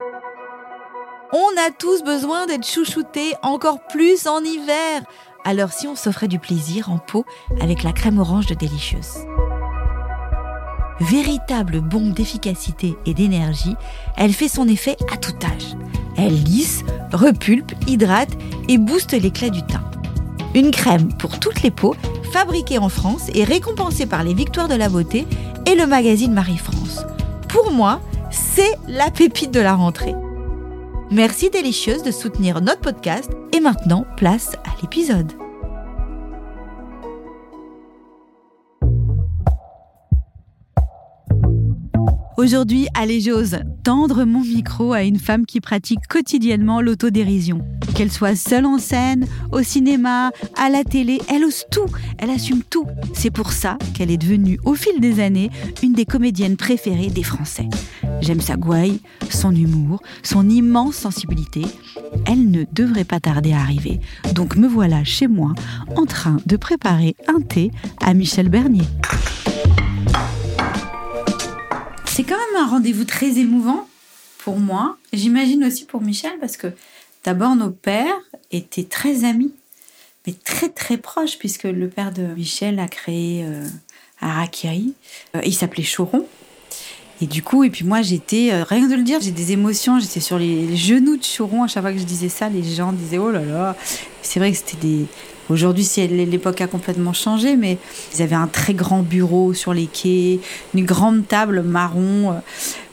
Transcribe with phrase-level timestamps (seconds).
[0.00, 5.02] On a tous besoin d'être chouchoutés encore plus en hiver.
[5.44, 7.24] Alors si on s'offrait du plaisir en pot
[7.60, 9.26] avec la crème orange de Délicieuse.
[11.00, 13.74] Véritable bombe d'efficacité et d'énergie,
[14.16, 15.76] elle fait son effet à tout âge.
[16.16, 18.32] Elle lisse, repulpe, hydrate
[18.68, 19.84] et booste l'éclat du teint.
[20.54, 21.96] Une crème pour toutes les peaux,
[22.32, 25.26] fabriquée en France et récompensée par les Victoires de la Beauté
[25.66, 27.04] et le magazine Marie-France.
[27.48, 28.00] Pour moi,
[28.30, 30.14] c'est la pépite de la rentrée.
[31.10, 35.32] Merci Délicieuse de soutenir notre podcast et maintenant, place à l'épisode.
[42.38, 47.66] Aujourd'hui, allez j'ose tendre mon micro à une femme qui pratique quotidiennement l'autodérision.
[47.96, 52.62] Qu'elle soit seule en scène, au cinéma, à la télé, elle ose tout, elle assume
[52.62, 52.86] tout.
[53.12, 55.50] C'est pour ça qu'elle est devenue, au fil des années,
[55.82, 57.68] une des comédiennes préférées des Français.
[58.20, 61.62] J'aime sa gouaille, son humour, son immense sensibilité.
[62.24, 63.98] Elle ne devrait pas tarder à arriver.
[64.36, 65.54] Donc me voilà chez moi,
[65.96, 68.84] en train de préparer un thé à Michel Bernier.
[72.18, 73.86] C'est quand même un rendez-vous très émouvant
[74.38, 74.96] pour moi.
[75.12, 76.66] J'imagine aussi pour Michel parce que
[77.22, 78.18] d'abord nos pères
[78.50, 79.54] étaient très amis,
[80.26, 83.64] mais très très proches puisque le père de Michel a créé euh,
[84.20, 84.94] Harakiri.
[85.36, 86.26] Euh, il s'appelait Choron.
[87.20, 89.52] Et du coup, et puis moi j'étais, euh, rien que de le dire, j'ai des
[89.52, 91.62] émotions, j'étais sur les, les genoux de Choron.
[91.62, 93.76] À chaque fois que je disais ça, les gens disaient oh là là.
[94.22, 95.06] C'est vrai que c'était des,
[95.50, 97.78] Aujourd'hui, l'époque a complètement changé, mais
[98.14, 100.40] ils avaient un très grand bureau sur les quais,
[100.74, 102.40] une grande table marron euh,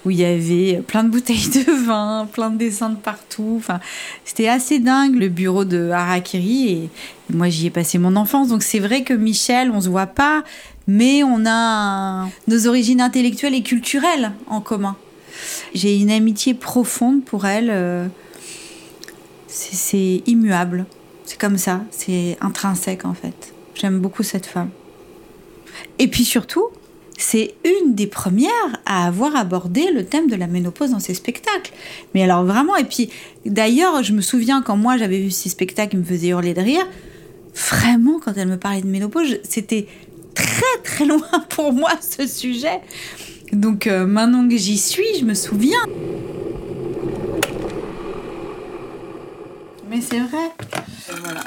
[0.05, 3.55] où il y avait plein de bouteilles de vin, plein de dessins de partout.
[3.57, 3.79] Enfin,
[4.23, 6.89] c'était assez dingue le bureau de Harakiri et
[7.33, 8.47] moi j'y ai passé mon enfance.
[8.47, 10.43] Donc c'est vrai que Michel, on se voit pas,
[10.87, 14.95] mais on a nos origines intellectuelles et culturelles en commun.
[15.73, 17.69] J'ai une amitié profonde pour elle.
[17.69, 18.07] Euh,
[19.47, 20.85] c'est immuable.
[21.25, 23.53] C'est comme ça, c'est intrinsèque en fait.
[23.73, 24.69] J'aime beaucoup cette femme.
[25.99, 26.65] Et puis surtout,
[27.17, 28.51] c'est une des premières
[28.85, 31.71] à avoir abordé le thème de la ménopause dans ses spectacles.
[32.13, 33.09] Mais alors vraiment, et puis
[33.45, 36.61] d'ailleurs, je me souviens quand moi j'avais vu ces spectacles qui me faisaient hurler de
[36.61, 36.87] rire,
[37.53, 39.87] vraiment quand elle me parlait de ménopause, c'était
[40.33, 42.81] très très loin pour moi ce sujet.
[43.53, 45.83] Donc euh, maintenant que j'y suis, je me souviens.
[49.95, 50.51] Mais c'est vrai.
[51.07, 51.41] Voilà.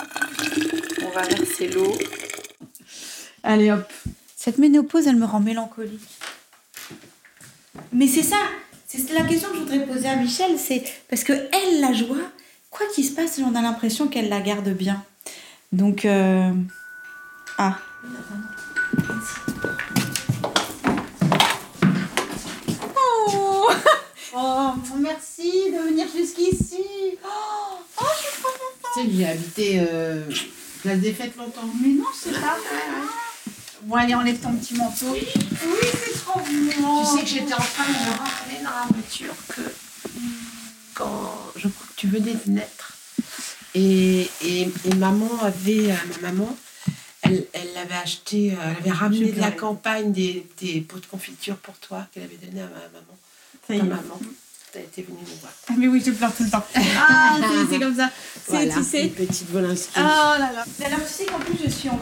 [1.03, 1.92] On va verser l'eau.
[3.42, 3.92] Allez hop.
[4.36, 6.00] Cette ménopause, elle me rend mélancolique.
[7.92, 8.38] Mais c'est ça.
[8.87, 10.58] C'est la question que je voudrais poser à Michel.
[10.58, 12.16] C'est parce que elle, la joie,
[12.70, 15.04] quoi qu'il se passe, on a l'impression qu'elle la garde bien.
[15.72, 16.50] Donc, euh...
[17.58, 17.76] ah.
[24.34, 27.19] Oh, oh merci de venir jusqu'ici.
[27.25, 28.50] Oh, oh je suis trop
[29.03, 30.22] tu sais, j'ai habité euh,
[30.82, 31.69] place des fêtes longtemps.
[31.81, 33.06] Mais non, c'est pas vrai.
[33.82, 35.12] Bon, allez, enlève ton petit manteau.
[35.12, 37.04] Oui, c'est trop mignon.
[37.04, 39.60] Tu sais que j'étais en train de me rappeler dans la voiture que
[40.94, 42.97] quand je crois que tu venais de naître,
[43.75, 46.56] et, et, maman avait, euh, ma maman,
[47.22, 51.06] elle, elle avait acheté, euh, elle avait ramené de la campagne des, des pots de
[51.06, 53.19] confiture pour toi qu'elle avait donné à ma maman.
[53.69, 54.20] Ta maman
[54.73, 55.53] tu as été venue nous voir.
[55.69, 56.65] Ah, mais oui, je pleure tout le temps.
[57.09, 57.39] Ah,
[57.71, 58.11] c'est comme ça.
[58.49, 59.03] Voilà, tu sais.
[59.05, 59.93] Une petite Volinsky.
[59.97, 60.65] Oh là là.
[60.84, 61.99] Alors, tu sais qu'en plus, je suis en,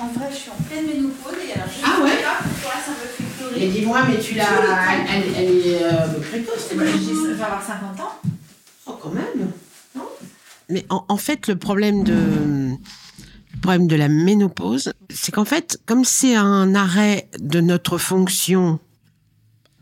[0.00, 1.34] en vrai, je suis en pleine ménopause.
[1.48, 3.64] Et alors, je ah ouais pas pourquoi ça me fait pleurer.
[3.64, 4.44] Et dis-moi, mais tu l'as.
[4.44, 8.18] Elle, elle, elle, est euh, précoce, ouais, Je vais avoir 50 ans.
[8.86, 9.50] Oh, quand même.
[9.94, 10.08] Non
[10.70, 12.76] mais en, en, fait, le problème de.
[13.54, 18.78] Le problème de la ménopause, c'est qu'en fait, comme c'est un arrêt de notre fonction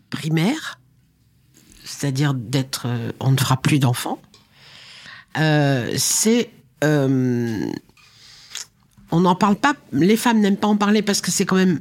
[0.09, 0.81] primaire,
[1.97, 4.19] c'est-à-dire d'être, euh, on ne fera plus d'enfants,
[5.39, 6.51] euh, c'est,
[6.85, 7.67] euh,
[9.11, 9.75] on n'en parle pas.
[9.93, 11.81] Les femmes n'aiment pas en parler parce que c'est quand même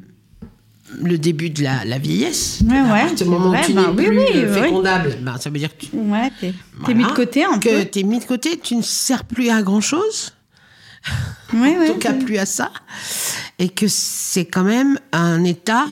[1.02, 2.62] le début de la, vieillesse.
[2.66, 3.02] Ouais, ouais.
[3.02, 5.86] À partir du moment où tu n'es plus oui, fécondable, ben, ça veut dire que
[5.86, 6.53] tu ouais, t'es,
[6.94, 7.85] mis de côté un que peu.
[7.85, 10.34] T'es mis de côté, tu ne sers plus à grand chose.
[11.53, 12.72] En tout cas, plus à ça.
[13.59, 15.85] Et que c'est quand même un état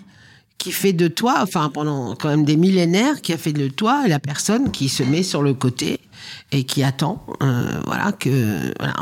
[0.58, 4.08] qui fait de toi, enfin pendant quand même des millénaires, qui a fait de toi
[4.08, 6.00] la personne qui se met sur le côté
[6.52, 8.30] et qui attend, euh, voilà que
[8.80, 8.94] voilà,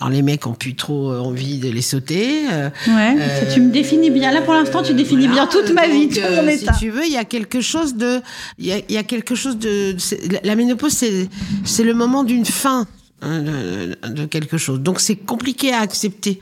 [0.00, 2.44] alors les mecs ont plus trop envie de les sauter.
[2.52, 4.32] Euh, ouais, tu me définis bien.
[4.32, 6.74] Là pour l'instant, tu définis bien toute ma vie, tout mon état.
[6.74, 8.20] Si tu veux, il y a quelque chose de,
[8.58, 9.96] il y a, y a, quelque chose de,
[10.42, 11.28] la ménopause, c'est
[11.64, 12.86] c'est le moment d'une fin
[13.22, 14.80] hein, de, de quelque chose.
[14.80, 16.40] Donc c'est compliqué à accepter,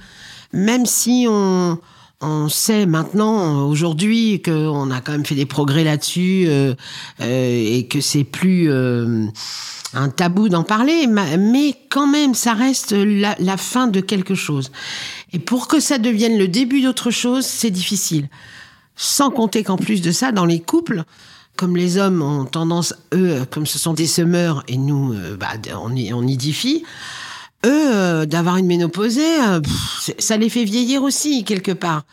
[0.53, 1.79] même si on
[2.21, 6.75] on sait maintenant, aujourd'hui, qu'on a quand même fait des progrès là-dessus euh,
[7.21, 9.27] euh, et que c'est plus euh,
[9.95, 14.71] un tabou d'en parler, mais quand même, ça reste la, fin de quelque chose.
[15.33, 18.29] Et pour que ça devienne le début d'autre chose, c'est difficile.
[18.97, 21.05] Sans compter qu'en plus de ça, dans les couples,
[21.57, 25.53] comme les hommes ont tendance, eux, comme ce sont des semeurs et nous, bah,
[25.83, 26.85] on, on nidifie,
[27.67, 29.61] eux, euh, d'avoir une ménopausée, euh,
[30.19, 32.05] ça les fait vieillir aussi quelque part.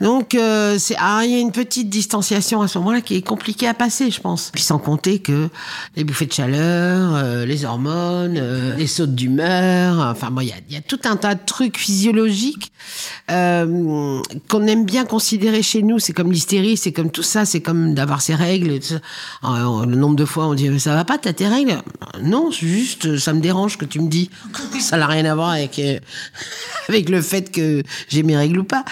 [0.00, 3.66] Donc, euh, ah, il y a une petite distanciation à ce moment-là qui est compliquée
[3.66, 4.50] à passer, je pense.
[4.52, 5.48] Puis sans compter que
[5.96, 8.40] les bouffées de chaleur, les hormones,
[8.76, 11.76] les sautes d'humeur, enfin bon, il y a, y a, tout un tas de trucs
[11.76, 12.72] physiologiques
[13.28, 15.98] qu'on aime bien considérer chez nous.
[15.98, 18.78] C'est comme l'hystérie, c'est comme tout ça, c'est comme d'avoir ses règles.
[19.42, 21.78] le nombre de fois on dit ça va pas, t'as tes règles?
[22.22, 24.30] Non, juste ça me dérange que tu me dis
[24.84, 25.98] ça n'a rien à voir avec, euh,
[26.88, 28.84] avec le fait que j'ai mes règles ou pas.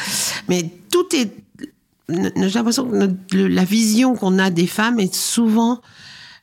[0.49, 1.33] Mais tout est.
[2.09, 2.91] J'ai l'impression
[3.31, 5.81] que la vision qu'on a des femmes est souvent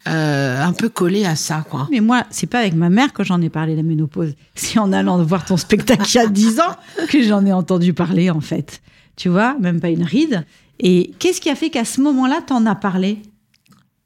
[0.08, 1.88] euh, un peu collée à ça, quoi.
[1.92, 4.34] Mais moi, c'est pas avec ma mère que j'en ai parlé la ménopause.
[4.56, 6.76] C'est en allant voir ton spectacle il y a 10 ans
[7.10, 8.82] que j'en ai entendu parler, en fait.
[9.18, 10.46] Tu vois, même pas une ride.
[10.80, 13.22] Et qu'est-ce qui a fait qu'à ce moment-là, t'en as parlé?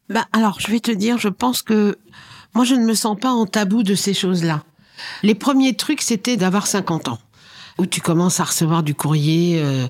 [0.10, 1.96] Bah, alors, je vais te dire, je pense que
[2.56, 4.64] moi, je ne me sens pas en tabou de ces choses-là.
[5.24, 7.20] Les premiers trucs, c'était d'avoir 50 ans.
[7.80, 9.88] Où tu commences à recevoir du courrier, euh,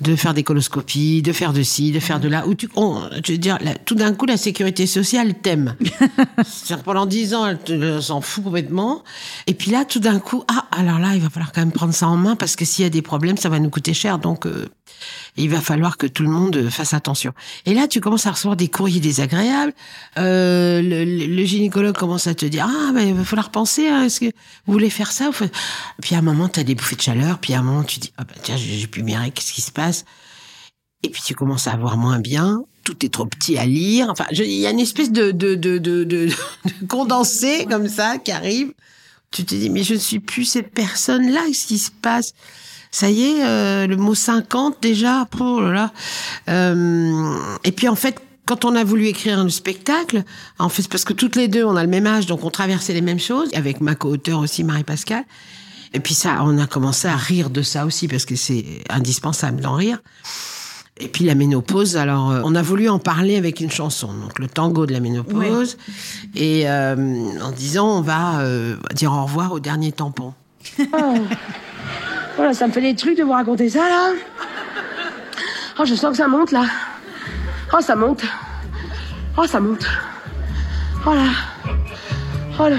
[0.00, 2.68] de faire des coloscopies, de faire de ci, de faire de là, où tu,
[3.24, 5.74] je veux dire, tout d'un coup, la sécurité sociale t'aime.
[6.84, 9.02] pendant dix ans, elle, s'en fout complètement.
[9.46, 11.94] Et puis là, tout d'un coup, ah, alors là, il va falloir quand même prendre
[11.94, 14.18] ça en main parce que s'il y a des problèmes, ça va nous coûter cher.
[14.18, 14.66] Donc, euh,
[15.36, 17.32] il va falloir que tout le monde fasse attention.
[17.64, 19.72] Et là, tu commences à recevoir des courriers désagréables.
[20.18, 23.88] Euh, le, le, gynécologue commence à te dire ah, mais il va falloir penser.
[23.88, 24.26] Hein, est-ce que
[24.66, 25.30] vous voulez faire ça?
[26.02, 27.38] Puis à un moment, tu as des bouffées de chaleur.
[27.38, 29.32] Puis à un moment, tu dis ah bah tiens, j'ai plus règles.
[29.32, 29.85] Qu'est-ce qui se passe?
[31.02, 32.64] Et puis tu commences à avoir moins bien.
[32.84, 34.08] Tout est trop petit à lire.
[34.10, 36.28] Enfin, il y a une espèce de de, de, de, de
[36.88, 38.72] condensé comme ça qui arrive.
[39.30, 41.42] Tu te dis mais je ne suis plus cette personne-là.
[41.46, 42.32] Qu'est-ce qui se passe?
[42.90, 45.92] Ça y est, euh, le mot 50 déjà, oh là
[46.48, 50.22] euh, et puis en fait, quand on a voulu écrire un spectacle,
[50.58, 52.94] en fait, parce que toutes les deux, on a le même âge, donc on traversait
[52.94, 55.24] les mêmes choses, avec ma co-auteure aussi, Marie-Pascale.
[55.96, 59.62] Et puis ça, on a commencé à rire de ça aussi, parce que c'est indispensable
[59.62, 59.98] d'en rire.
[60.98, 64.38] Et puis la ménopause, alors euh, on a voulu en parler avec une chanson, donc
[64.38, 65.78] le tango de la ménopause,
[66.34, 68.42] et en disant on va
[68.94, 70.34] dire au revoir au dernier tampon.
[70.92, 71.14] Oh.
[72.36, 74.10] Voilà, ça me fait des trucs de vous raconter ça, là.
[75.78, 76.66] Oh, je sens que ça monte, là.
[77.72, 78.22] Oh, ça monte.
[79.38, 79.86] Oh, ça monte.
[81.06, 81.28] Oh là.
[82.60, 82.76] Oh là.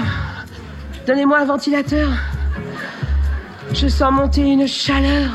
[1.04, 2.08] Donnez-moi un ventilateur.
[3.80, 5.30] Je sens monter une chaleur.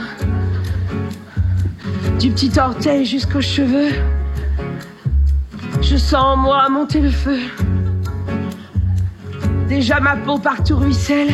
[2.20, 3.94] Du petit orteil jusqu'aux cheveux.
[5.82, 7.40] Je sens en moi monter le feu.
[9.70, 11.30] Déjà ma peau partout ruisselle.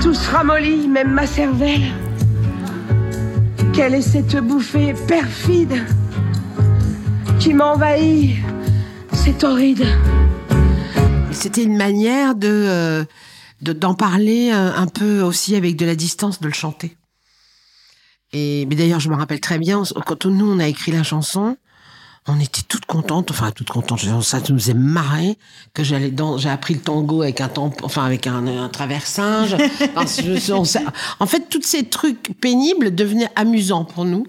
[0.00, 1.92] Tout se ramollit, même ma cervelle.
[3.74, 5.84] Quelle est cette bouffée perfide
[7.38, 8.36] qui m'envahit?
[9.12, 9.84] C'est horrible.
[11.30, 13.04] C'était une manière de euh,
[13.62, 16.96] d'en parler euh, un peu aussi avec de la distance, de le chanter.
[18.32, 21.56] Et mais d'ailleurs, je me rappelle très bien quand nous on a écrit la chanson,
[22.26, 25.38] on était toutes contentes, enfin toutes contentes, ça nous faisait marrer
[25.74, 27.50] que j'allais dans, j'ai appris le tango avec un
[27.82, 29.56] enfin avec un, un traversinge.
[31.20, 34.26] en fait, tous ces trucs pénibles devenaient amusants pour nous.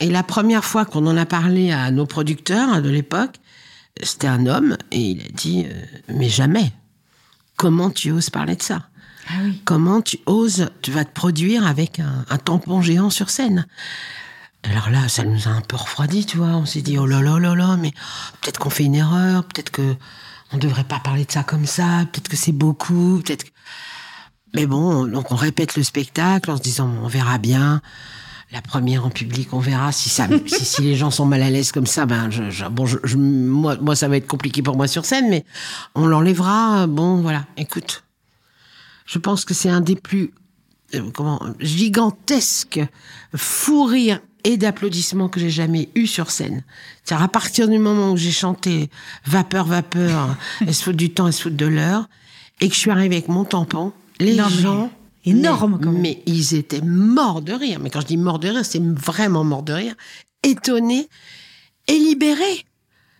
[0.00, 3.36] Et la première fois qu'on en a parlé à nos producteurs de l'époque,
[4.02, 6.72] c'était un homme et il a dit euh, mais jamais.
[7.56, 8.88] Comment tu oses parler de ça?
[9.28, 9.32] Ah
[9.64, 13.66] Comment tu oses, tu vas te produire avec un, un tampon géant sur scène?
[14.62, 16.48] Alors là, ça nous a un peu refroidi, tu vois.
[16.48, 17.92] On s'est dit, oh là là là là, mais
[18.40, 19.96] peut-être qu'on fait une erreur, peut-être que
[20.52, 23.46] on devrait pas parler de ça comme ça, peut-être que c'est beaucoup, peut-être.
[24.54, 27.80] Mais bon, donc on répète le spectacle en se disant, on verra bien.
[28.52, 31.50] La première en public, on verra si ça, si, si, les gens sont mal à
[31.50, 32.06] l'aise comme ça.
[32.06, 35.44] Ben, je, bon, je, moi, moi, ça va être compliqué pour moi sur scène, mais
[35.94, 36.86] on l'enlèvera.
[36.86, 37.44] Bon, voilà.
[37.56, 38.04] Écoute,
[39.04, 40.32] je pense que c'est un des plus
[40.94, 42.80] euh, comment gigantesques
[43.34, 46.62] fou rire et d'applaudissements que j'ai jamais eu sur scène.
[47.02, 48.90] cest à partir du moment où j'ai chanté
[49.24, 52.08] Vapeur, vapeur, elle se fout du temps, elle se fout de l'heure,
[52.60, 54.90] et que je suis arrivée avec mon tampon, les gens...
[55.26, 57.78] Énorme, mais, mais ils étaient morts de rire.
[57.82, 59.94] Mais quand je dis morts de rire, c'est vraiment mort de rire.
[60.42, 61.08] Étonnés
[61.88, 62.64] et libérés.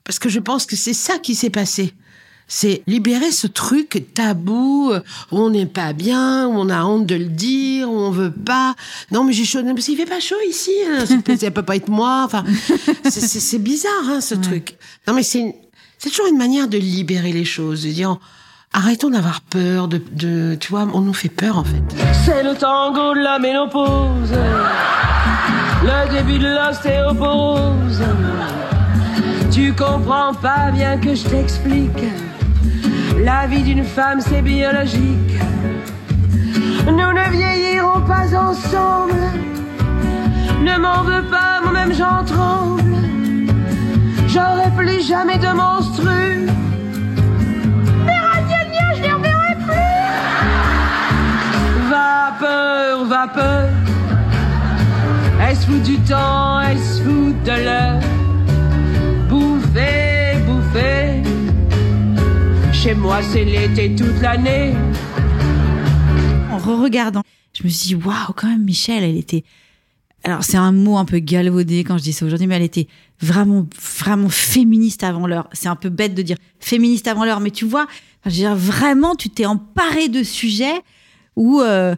[0.05, 1.93] Parce que je pense que c'est ça qui s'est passé.
[2.49, 5.01] C'est libérer ce truc tabou euh,
[5.33, 8.31] où on n'est pas bien, où on a honte de le dire, où on veut
[8.33, 8.77] pas.
[9.11, 9.63] Non, mais j'ai chaud.
[9.63, 10.71] Non, parce qu'il fait pas chaud ici.
[10.89, 11.05] hein.
[11.37, 12.23] Ça peut pas être moi.
[12.25, 12.45] Enfin,
[13.11, 14.77] c'est- bizarre, hein, ce truc.
[15.09, 15.57] Non, mais c'est
[16.09, 18.17] toujours une manière de libérer les choses, de dire
[18.73, 21.83] arrêtons d'avoir peur, de, tu vois, on nous fait peur en fait.
[22.25, 24.33] C'est le tango de la ménopause.
[25.83, 28.03] Le début de l'ostéoporose.
[29.51, 32.05] Tu comprends pas bien que je t'explique.
[33.23, 35.41] La vie d'une femme, c'est biologique.
[36.87, 39.15] Nous ne vieillirons pas ensemble.
[40.63, 42.83] Ne m'en veux pas, moi-même j'en tremble.
[44.29, 46.47] J'aurai plus jamais de menstru.
[52.47, 53.71] Vapeur, vapeur.
[55.41, 58.01] Est-ce foutre du temps, est-ce foutre de l'heure?
[59.29, 61.23] Bouffer, bouffer.
[62.73, 64.75] Chez moi, c'est l'été toute l'année.
[66.53, 67.23] En re-regardant,
[67.53, 69.43] je me suis dit, waouh, quand même, Michel, elle était.
[70.23, 72.87] Alors, c'est un mot un peu galvaudé quand je dis ça aujourd'hui, mais elle était
[73.21, 75.49] vraiment, vraiment féministe avant l'heure.
[75.53, 77.89] C'est un peu bête de dire féministe avant l'heure, mais tu vois,
[78.25, 80.81] je veux dire, vraiment, tu t'es emparé de sujets
[81.35, 81.97] où, euh,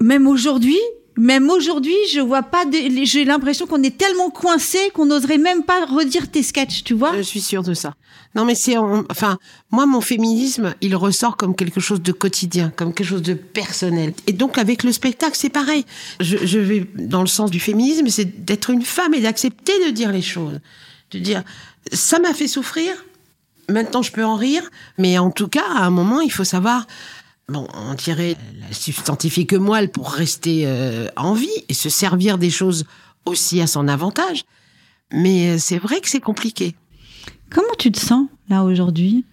[0.00, 0.78] même aujourd'hui,
[1.16, 5.64] même aujourd'hui, je vois pas, de- j'ai l'impression qu'on est tellement coincé qu'on n'oserait même
[5.64, 7.14] pas redire tes sketchs, tu vois.
[7.16, 7.94] Je suis sûre de ça.
[8.34, 9.38] Non, mais c'est, en- enfin,
[9.70, 14.14] moi, mon féminisme, il ressort comme quelque chose de quotidien, comme quelque chose de personnel.
[14.28, 15.84] Et donc, avec le spectacle, c'est pareil.
[16.20, 19.90] Je, je vais dans le sens du féminisme, c'est d'être une femme et d'accepter de
[19.90, 20.60] dire les choses.
[21.10, 21.42] De dire,
[21.92, 22.92] ça m'a fait souffrir,
[23.68, 26.86] maintenant je peux en rire, mais en tout cas, à un moment, il faut savoir,
[27.50, 32.50] bon, en tirer la scientifique moelle pour rester euh, en vie et se servir des
[32.50, 32.84] choses
[33.26, 34.44] aussi à son avantage.
[35.12, 36.76] Mais euh, c'est vrai que c'est compliqué.
[37.50, 39.24] Comment tu te sens, là, aujourd'hui?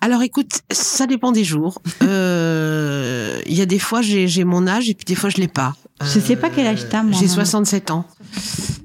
[0.00, 1.82] Alors écoute, ça dépend des jours.
[2.02, 5.48] Euh, Il y a des fois j'ai mon âge et puis des fois je l'ai
[5.48, 5.74] pas.
[6.00, 7.34] Je sais pas quel âge t'as, moi, J'ai maman.
[7.34, 8.06] 67 ans.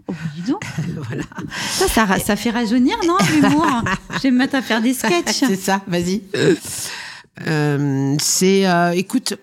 [0.08, 0.66] Oh, dis donc.
[1.08, 1.24] voilà.
[1.70, 3.66] Ça, ça, ça fait rajeunir, non, l'humour?
[4.16, 5.44] Je vais me mettre à faire des sketchs.
[5.48, 6.24] C'est ça, vas-y.
[7.48, 9.36] Euh, c'est euh, écoute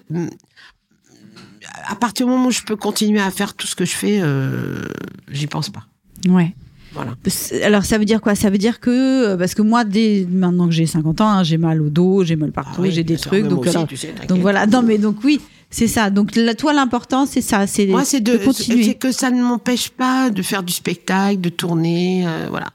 [1.87, 4.21] à partir du moment où je peux continuer à faire tout ce que je fais,
[4.23, 4.83] euh,
[5.31, 5.87] j'y pense pas.
[6.29, 6.55] Ouais.
[6.93, 7.15] Voilà.
[7.63, 8.35] Alors, ça veut dire quoi?
[8.35, 11.57] Ça veut dire que, parce que moi, dès maintenant que j'ai 50 ans, hein, j'ai
[11.57, 13.47] mal au dos, j'ai mal partout, Ah oui, j'ai des trucs.
[13.47, 14.67] Donc, aussi, alors- tu sais, donc voilà.
[14.67, 16.11] Non, mais donc oui, c'est ça.
[16.11, 17.67] Donc, là, toi, l'important, c'est ça.
[17.69, 18.83] C'est Moi, c'est de, continuer.
[18.83, 22.71] c'est que ça ne m'empêche pas de faire du spectacle, de tourner, euh, voilà.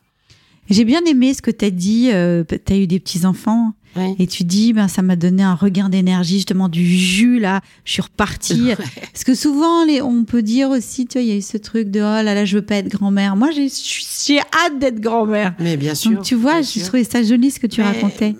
[0.70, 2.10] J'ai bien aimé ce que tu as dit.
[2.12, 3.74] Euh, tu as eu des petits-enfants.
[3.96, 4.16] Oui.
[4.20, 7.62] Et tu dis, ben, ça m'a donné un regain d'énergie, justement, du jus, là.
[7.86, 8.72] Je suis repartie.
[9.14, 11.58] Parce que souvent, les, on peut dire aussi, tu vois, il y a eu ce
[11.58, 13.36] truc de, oh là là, je veux pas être grand-mère.
[13.36, 15.56] Moi, j'ai hâte d'être grand-mère.
[15.60, 16.12] Mais bien sûr.
[16.12, 16.88] Donc, tu vois, j'ai sûr.
[16.88, 18.36] trouvé ça joli, ce que tu Mais, racontais.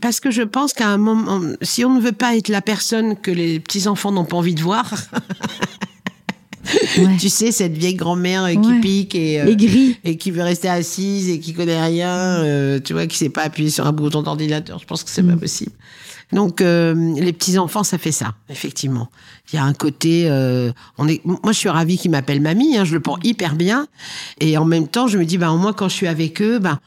[0.00, 3.16] Parce que je pense qu'à un moment, si on ne veut pas être la personne
[3.16, 4.92] que les petits enfants n'ont pas envie de voir,
[6.98, 7.16] Ouais.
[7.18, 8.80] tu sais, cette vieille grand-mère euh, qui Ouais.
[8.80, 9.54] pique et, euh,
[10.04, 12.08] et qui veut rester assise et qui connaît rien,
[12.44, 15.22] euh, tu vois, qui sait pas appuyer sur un bouton d'ordinateur, je pense que c'est
[15.22, 15.40] pas Mm.
[15.40, 15.72] possible.
[16.32, 19.08] Donc euh, les petits enfants, ça fait ça, effectivement.
[19.52, 22.76] Il y a un côté, euh, on est, moi je suis ravie qu'ils m'appellent mamie,
[22.76, 23.88] hein, je le prends hyper bien,
[24.40, 26.58] et en même temps je me dis, bah au moins quand je suis avec eux,
[26.60, 26.80] bah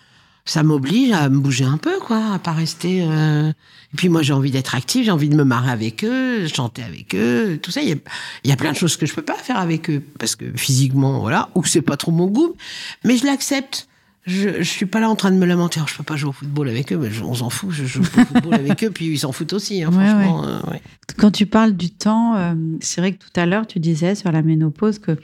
[0.46, 3.04] ça m'oblige à me bouger un peu, quoi, à pas rester.
[3.08, 3.50] euh,
[3.94, 6.84] Et puis moi j'ai envie d'être active, j'ai envie de me marrer avec eux, chanter
[6.84, 7.82] avec eux, tout ça.
[7.82, 7.96] Il y a,
[8.44, 10.46] il y a plein de choses que je peux pas faire avec eux parce que
[10.58, 12.56] physiquement, voilà, ou c'est pas trop mon goût,
[13.04, 13.88] mais je l'accepte.
[14.26, 15.80] Je, je suis pas là en train de me lamenter.
[15.80, 17.72] Alors, je peux pas jouer au football avec eux, mais je- on s'en fout.
[17.72, 19.84] Je joue au football avec eux, puis ils s'en foutent aussi.
[19.84, 20.82] Hein, Ouais, franchement, euh, ouais.
[21.18, 24.32] Quand tu parles du temps, euh, c'est vrai que tout à l'heure, tu disais sur
[24.32, 25.18] la ménopause que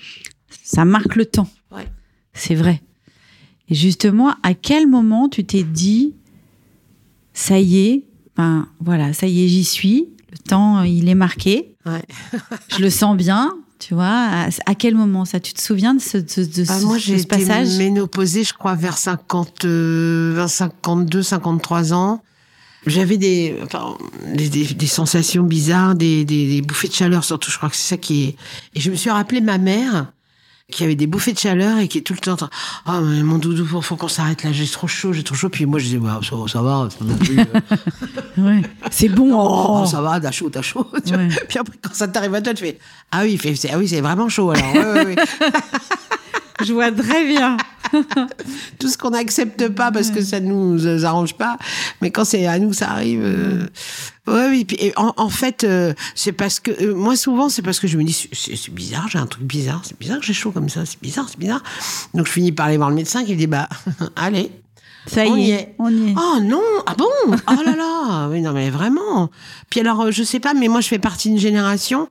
[0.64, 1.48] ça marque le temps.
[1.72, 1.88] Ouais.
[2.34, 2.82] C'est vrai.
[3.70, 6.14] Et justement, à quel moment tu t'es dit,
[7.34, 8.04] ça y est,
[8.36, 10.10] ben voilà, ça y est, j'y suis.
[10.32, 11.76] Le temps, euh, il est marqué.
[11.86, 12.04] Ouais.
[12.70, 13.54] Je le sens bien.
[13.80, 16.80] Tu vois, à, à quel moment ça Tu te souviens de ce, de, de Ah,
[16.80, 17.78] ce- moi, j'ai ce été passage?
[17.78, 22.22] ménopausée, je crois, vers 50, euh, vers 52, 53 ans.
[22.88, 23.98] J'avais des, enfin,
[24.34, 27.52] des, des, des sensations bizarres, des, des, des bouffées de chaleur, surtout.
[27.52, 28.36] Je crois que c'est ça qui est.
[28.76, 30.12] Et je me suis rappelé ma mère,
[30.72, 32.34] qui avait des bouffées de chaleur et qui est tout le temps.
[32.34, 32.50] en train,
[32.86, 35.50] Ah, mais mon doudou, faut, faut qu'on s'arrête là, j'ai trop chaud, j'ai trop chaud.
[35.50, 37.46] Puis moi, je disais, bah, ça, va, ça va, euh,
[38.38, 38.62] Ouais.
[38.92, 39.32] C'est bon.
[39.34, 39.86] Oh, oh.
[39.86, 40.88] ça va, t'as chaud, t'as chaud.
[41.12, 41.28] Ouais.
[41.48, 42.78] Puis après, quand ça t'arrive à toi, tu fais
[43.12, 44.74] Ah oui, fait- c'est ah oui, c'est vraiment chaud alors.
[44.96, 45.16] Ouais.
[46.66, 47.56] Je vois très bien.
[48.80, 51.58] Tout ce qu'on n'accepte pas parce que ça nous euh, arrange pas,
[52.02, 53.22] mais quand c'est à nous, ça arrive.
[53.24, 53.66] euh,
[54.30, 54.68] Ouais, oui.
[54.80, 57.98] Et en, en fait, euh, c'est parce que euh, moi souvent, c'est parce que je
[57.98, 60.86] me dis c'est- bizarre, j'ai un truc bizarre, c'est bizarre que j'ai chaud comme ça,
[60.86, 61.64] c'est bizarre, c'est bizarre.
[62.14, 63.68] Donc je finis par aller voir le médecin qui me dit bah
[64.16, 64.52] allez,
[65.08, 65.76] Ça y On y est, est.
[65.80, 66.16] on y est.
[66.18, 67.06] Oh non, ah bon?
[67.28, 69.30] Oh là là, oui non mais vraiment.
[69.70, 72.08] Puis alors euh, je sais pas, mais moi je fais partie d'une génération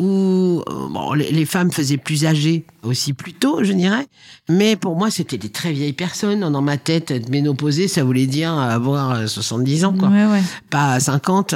[0.00, 4.06] où euh, bon, les, les femmes faisaient plus âgées aussi plus tôt, je dirais.
[4.48, 6.40] Mais pour moi c'était des très vieilles personnes.
[6.50, 10.42] Dans ma tête, être ménopausée, ça voulait dire avoir euh, 70 ans quoi, Ouais, ouais.
[10.70, 11.54] pas 50.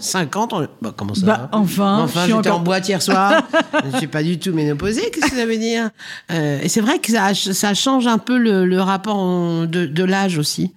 [0.00, 0.68] 50, on...
[0.80, 3.42] bah, comment ça Bah, enfin, Enfin, j'étais encore- en boîte hier soir.
[3.92, 5.10] je suis pas du tout ménopausée.
[5.12, 5.90] Qu'est-ce que ça veut dire?
[6.30, 10.04] Euh, Et c'est vrai que ça, ça change un peu le, le rapport de, de
[10.04, 10.72] l'âge aussi.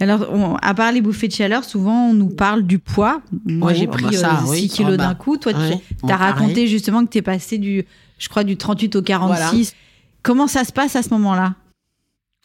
[0.00, 3.20] Alors, on- à part les bouffées de chaleur, souvent on nous parle du poids.
[3.44, 4.68] Moi, Oui, j'ai oh pris bah ça, euh, 6 oui.
[4.68, 5.36] kilos Oh d'un coup.
[5.36, 5.78] Toi, oui.
[5.98, 6.32] tu as pareil.
[6.32, 7.84] raconté justement que tu es passé du,
[8.18, 9.74] je crois, du 38 au 46.
[10.22, 11.54] Comment ça se passe à ce moment-là?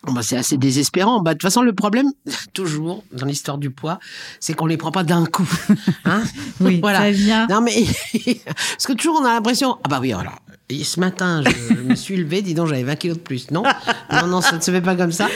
[0.04, 1.22] Bon, bah, c'est assez désespérant.
[1.22, 2.08] Bah, de toute façon, le problème,
[2.54, 4.00] toujours, dans l'histoire du poids,
[4.40, 5.50] c'est qu'on les prend pas d'un coup.
[6.06, 6.22] Hein
[6.62, 7.00] Oui, Voilà.
[7.00, 7.48] ça vient.
[7.48, 7.74] Non, mais,
[8.46, 10.38] parce que toujours, on a l'impression, ah bah oui, alors,
[10.70, 13.52] et ce matin, je, je me suis levée, dis donc, j'avais 20 kilos de plus.
[13.52, 13.64] Non,
[14.12, 15.28] non, non, ça ne se fait pas comme ça.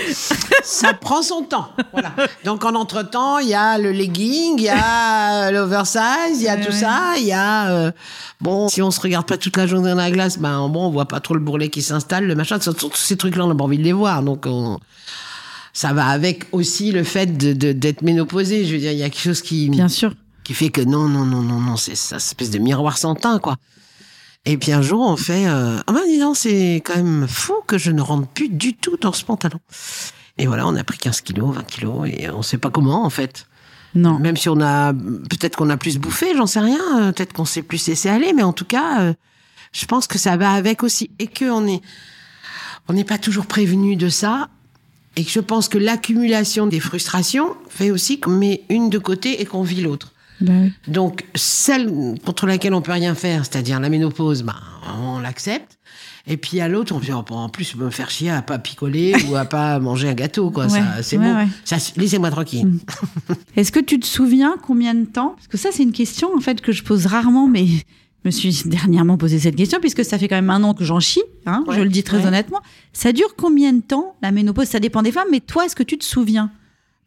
[0.63, 1.69] Ça prend son temps.
[1.93, 2.11] Voilà.
[2.43, 6.55] Donc, en entre-temps, il y a le legging, il y a l'oversize, il y a
[6.55, 7.91] Ouais, tout ça, il y a, euh,
[8.41, 10.89] bon, si on se regarde pas toute la journée dans la glace, ben, bon, on
[10.89, 13.63] voit pas trop le bourrelet qui s'installe, le machin, tous ces trucs-là, on n'a pas
[13.63, 14.23] envie de les voir.
[14.23, 14.79] Donc, on,
[15.71, 18.65] ça va avec aussi le fait de, de- d'être ménopausé.
[18.65, 20.13] Je veux dire, il y a quelque chose qui, Bien sûr.
[20.43, 23.15] qui fait que non, non, non, non, non, c'est ça, cette espèce de miroir sans
[23.15, 23.55] teint, quoi.
[24.45, 27.53] Et puis un jour, on fait, euh, ah ben dis donc, c'est quand même fou
[27.67, 29.59] que je ne rentre plus du tout dans ce pantalon.
[30.37, 33.09] Et voilà, on a pris 15 kilos, 20 kilos, et on sait pas comment, en
[33.11, 33.45] fait.
[33.93, 34.17] Non.
[34.17, 37.45] Même si on a, peut-être qu'on a plus bouffé, j'en sais rien, euh, peut-être qu'on
[37.45, 39.13] s'est plus laissé aller, mais en tout cas, euh,
[39.73, 41.11] je pense que ça va avec aussi.
[41.19, 41.81] Et que on est,
[42.87, 44.49] on n'est pas toujours prévenu de ça.
[45.17, 49.41] Et que je pense que l'accumulation des frustrations fait aussi qu'on met une de côté
[49.41, 50.13] et qu'on vit l'autre.
[50.41, 50.71] Bah oui.
[50.87, 51.91] Donc, celle
[52.25, 54.55] contre laquelle on peut rien faire, c'est-à-dire la ménopause, ben,
[54.99, 55.77] on l'accepte.
[56.27, 59.15] Et puis à l'autre, on dit, oh, en plus, me faire chier à pas picoler
[59.29, 60.67] ou à pas manger un gâteau, quoi.
[60.67, 61.35] Ouais, c'est ouais, bon.
[61.35, 61.77] ouais.
[61.97, 62.73] Laissez-moi tranquille.
[63.55, 65.33] Est-ce que tu te souviens combien de temps?
[65.35, 68.31] Parce que ça, c'est une question en fait que je pose rarement, mais je me
[68.31, 71.23] suis dernièrement posé cette question puisque ça fait quand même un an que j'en chie.
[71.47, 72.59] Hein, je le dis très honnêtement.
[72.93, 74.67] Ça dure combien de temps la ménopause?
[74.67, 76.51] Ça dépend des femmes, mais toi, est-ce que tu te souviens?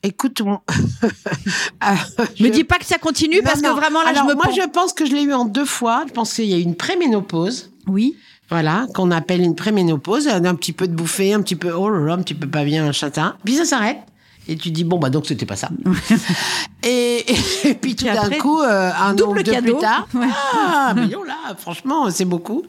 [0.04, 0.58] Écoute, on...
[1.80, 1.96] Ah,
[2.40, 4.34] Me je- dis pas que ça continue parce Non, que vraiment là, Alors, je me
[4.34, 6.04] moi, je pense que je l'ai eu en deux fois.
[6.06, 7.70] Je pense qu'il y a eu une préménopause.
[7.86, 8.14] Oui.
[8.50, 11.98] Voilà, qu'on appelle une préménopause, un petit peu de bouffée, un petit peu, oh là
[12.00, 13.36] là, un petit peu pas bien, un châtain.
[13.44, 13.98] Puis ça s'arrête.
[14.46, 15.70] Et tu dis, bon, bah donc c'était pas ça.
[16.82, 17.24] et,
[17.64, 19.72] et puis tout d'un coup, euh, un double an cadeau.
[19.72, 20.26] plus tard, Ouais.
[20.54, 22.62] ah, mais non, là, franchement, c'est beaucoup.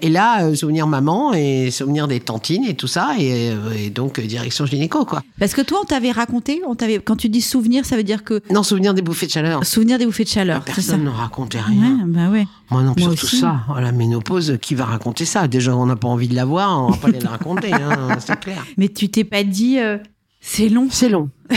[0.00, 3.90] Et là, euh, souvenir maman et souvenir des tantines et tout ça, et, euh, et
[3.90, 5.22] donc direction gynéco, quoi.
[5.38, 8.24] Parce que toi, on t'avait raconté, on t'avait quand tu dis souvenir, ça veut dire
[8.24, 9.64] que Non, souvenir des bouffées de chaleur.
[9.64, 10.62] souvenir des bouffées de chaleur.
[10.62, 11.98] Personne ne racontait rien.
[11.98, 12.46] Ouais, bah ouais.
[12.70, 13.38] Moi non, Moi surtout aussi.
[13.40, 13.60] ça.
[13.70, 15.46] Oh, la ménopause, qui va raconter ça?
[15.46, 18.16] Déjà, on n'a pas envie de la voir, on va pas aller la raconter, hein,
[18.18, 18.64] c'est clair.
[18.76, 19.98] Mais tu t'es pas dit, euh,
[20.42, 20.88] c'est long.
[20.90, 21.30] C'est long.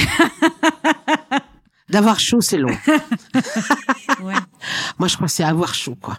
[1.90, 2.70] D'avoir chaud, c'est long.
[4.24, 4.34] Ouais.
[4.98, 6.18] Moi, je crois que c'est avoir chaud, quoi.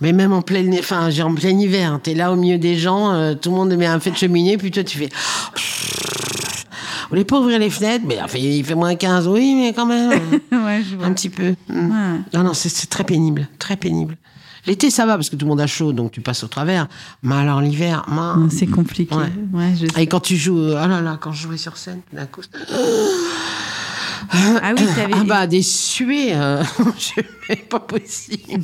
[0.00, 3.12] Mais même en plein, enfin, en plein hiver, hein, t'es là au milieu des gens,
[3.12, 5.08] euh, tout le monde met un fait de cheminée, puis toi, tu fais.
[5.56, 9.72] Vous voulez pas ouvrir les fenêtres Mais il fait, il fait moins 15, oui, mais
[9.72, 10.10] quand même.
[10.52, 11.06] ouais, je vois.
[11.06, 11.54] un petit peu.
[11.68, 11.90] Mm.
[11.90, 12.20] Ouais.
[12.34, 14.16] Non, non, c'est très pénible, très pénible.
[14.68, 16.88] L'été, ça va, parce que tout le monde a chaud, donc tu passes au travers.
[17.22, 18.52] Mais alors, l'hiver, mince.
[18.52, 19.14] C'est compliqué.
[19.14, 19.32] Ouais.
[19.54, 20.02] Ouais, je sais.
[20.02, 22.42] Et quand tu joues, euh, oh là là, quand je jouais sur scène, d'un coup.
[24.30, 25.14] Ah oui, t'avais.
[25.16, 26.62] Ah bah, des suées, euh,
[27.48, 28.62] mais pas possible.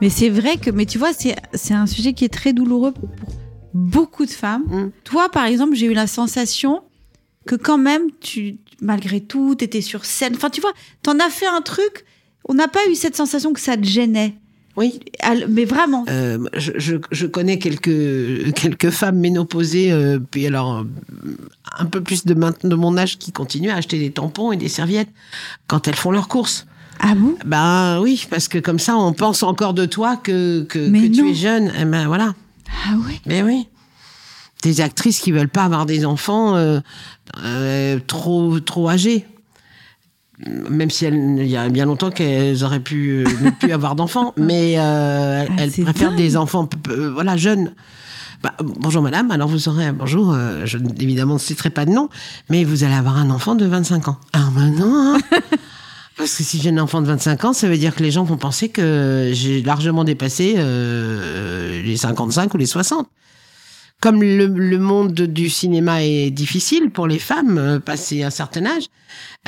[0.00, 2.92] Mais c'est vrai que, mais tu vois, c'est c'est un sujet qui est très douloureux
[2.92, 3.28] pour, pour
[3.72, 4.62] beaucoup de femmes.
[4.68, 4.90] Mm.
[5.02, 6.82] Toi, par exemple, j'ai eu la sensation
[7.46, 10.34] que quand même, tu, malgré tout, t'étais sur scène.
[10.36, 12.04] Enfin, tu vois, t'en as fait un truc.
[12.46, 14.34] On n'a pas eu cette sensation que ça te gênait.
[14.76, 15.00] Oui.
[15.48, 16.04] Mais vraiment.
[16.08, 20.84] Euh, je, je, je connais quelques, quelques femmes ménopausées, euh, puis alors euh,
[21.78, 24.68] un peu plus de, de mon âge qui continuent à acheter des tampons et des
[24.68, 25.10] serviettes
[25.68, 26.66] quand elles font leurs courses.
[26.98, 27.36] Ah bon?
[27.44, 31.14] Ben oui, parce que comme ça, on pense encore de toi que, que, Mais que
[31.14, 31.72] tu es jeune.
[31.80, 32.34] Eh ben voilà.
[32.86, 33.20] Ah ouais?
[33.26, 33.66] Ben oui.
[34.64, 36.80] Des actrices qui veulent pas avoir des enfants euh,
[37.44, 39.26] euh, trop trop âgés.
[40.68, 43.94] Même si elles- il y a bien longtemps qu'elles auraient pu euh, ne plus avoir
[43.94, 46.16] d'enfants, mais euh, elles- Ah, elles préfèrent dingue.
[46.18, 46.68] des enfants
[47.12, 47.74] voilà jeunes.
[48.42, 52.08] Bah, bonjour madame, alors vous aurez bonjour, je évidemment ne citerai pas de nom,
[52.50, 54.18] mais vous allez avoir un enfant de 25 ans.
[54.32, 55.16] Ah maintenant
[56.16, 58.22] Parce que si j'ai un enfant de 25 ans, ça veut dire que les gens
[58.24, 63.08] vont penser que j'ai largement dépassé euh, les 55 ou les 60.
[64.04, 68.82] Comme le, monde du cinéma est difficile pour les femmes, euh, passé un certain âge,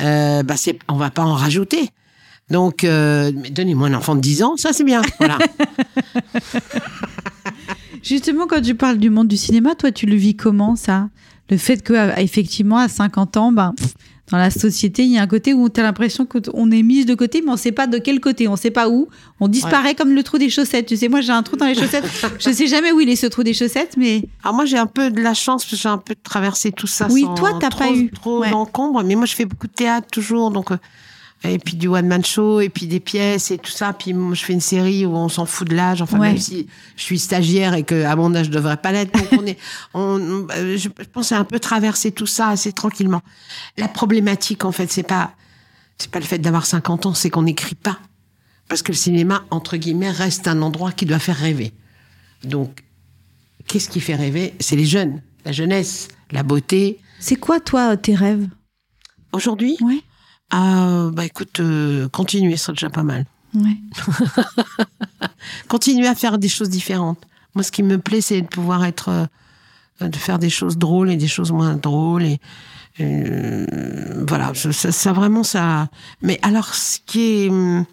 [0.01, 0.55] euh, bah
[0.87, 1.91] on va pas en rajouter.
[2.49, 5.03] Donc, euh, donnez-moi un enfant de 10 ans, ça c'est bien.
[5.19, 5.37] Voilà.
[8.01, 11.09] Justement, quand tu parles du monde du cinéma, toi, tu le vis comment, ça?
[11.51, 13.75] Le fait que, euh, effectivement, à 50 ans, ben,
[14.31, 17.05] dans la société, il y a un côté où tu as l'impression qu'on est mise
[17.05, 19.07] de côté, mais on ne sait pas de quel côté, on ne sait pas où.
[19.39, 20.85] On disparaît comme le trou des chaussettes.
[20.85, 22.03] Tu sais, moi, j'ai un trou dans les chaussettes.
[22.39, 24.23] je sais jamais où il est ce trou des chaussettes, mais.
[24.43, 26.87] Alors, moi, j'ai un peu de la chance, parce que j'ai un peu traversé tout
[26.87, 27.07] ça.
[27.09, 28.09] Oui, sans toi, trop- pas eu.
[28.11, 28.51] Trop Ouais.
[28.51, 29.01] d'encombre.
[29.03, 30.51] Mais moi, je fais beaucoup de théâtre toujours.
[30.51, 30.77] Donc, euh,
[31.43, 33.93] et puis du one-man show, et puis des pièces et tout ça.
[33.93, 36.01] Puis je fais une série où on s'en fout de l'âge.
[36.01, 36.29] Enfin, Ouais.
[36.29, 39.11] même si je suis stagiaire et que à mon âge, je devrais pas l'être.
[39.13, 39.57] Donc, on est,
[39.93, 43.21] on, euh, je pense un peu traverser tout ça assez tranquillement.
[43.77, 45.31] La problématique, en fait, c'est pas,
[45.97, 47.99] c'est pas le fait d'avoir 50 ans, c'est qu'on n'écrit pas.
[48.67, 51.71] Parce que le cinéma, entre guillemets, reste un endroit qui doit faire rêver.
[52.43, 52.83] Donc,
[53.67, 54.53] qu'est-ce qui fait rêver?
[54.59, 56.99] C'est les jeunes, la jeunesse, la beauté.
[57.19, 58.47] C'est quoi, toi, tes rêves?
[59.31, 60.01] Aujourd'hui, Ouais.
[60.51, 63.25] Ah, bah écoute, euh, continuer, ce serait déjà pas mal.
[63.53, 63.77] Ouais.
[65.67, 67.19] Continuer à faire des choses différentes.
[67.55, 69.09] Moi, ce qui me plaît, c'est de pouvoir être,
[70.01, 72.23] euh, de faire des choses drôles et des choses moins drôles.
[72.23, 72.39] Et
[72.99, 75.89] euh, voilà, je- ça, ça vraiment ça.
[76.21, 77.85] Mais alors, ce qui est hum,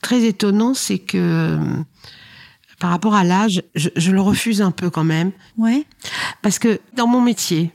[0.00, 1.58] très étonnant, c'est que
[2.80, 5.32] par rapport à l'âge, je, je le refuse un peu quand même.
[5.56, 5.84] Ouais.
[6.42, 7.72] Parce que dans mon métier,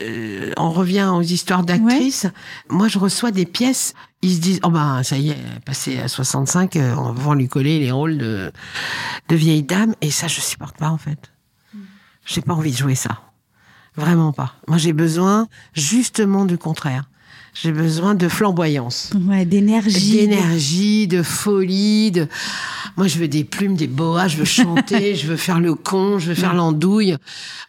[0.00, 2.26] euh, on revient aux histoires d'actrices.
[2.68, 3.94] Moi, je reçois des pièces.
[4.22, 7.48] Ils se disent, oh ben, ça y est, passé à 65, euh, on va lui
[7.48, 8.50] coller les rôles de,
[9.28, 9.94] de vieille dame.
[10.00, 11.32] Et ça, je supporte pas, en fait.
[12.24, 13.20] J'ai pas envie de jouer ça.
[13.94, 14.54] Vraiment pas.
[14.66, 17.08] Moi, j'ai besoin, justement, du contraire.
[17.60, 20.12] J'ai besoin de flamboyance Ouais, d'énergie.
[20.16, 22.28] d'énergie, de folie, de
[22.96, 26.18] moi je veux des plumes, des boas, je veux chanter, je veux faire le con,
[26.18, 27.16] je veux faire l'andouille,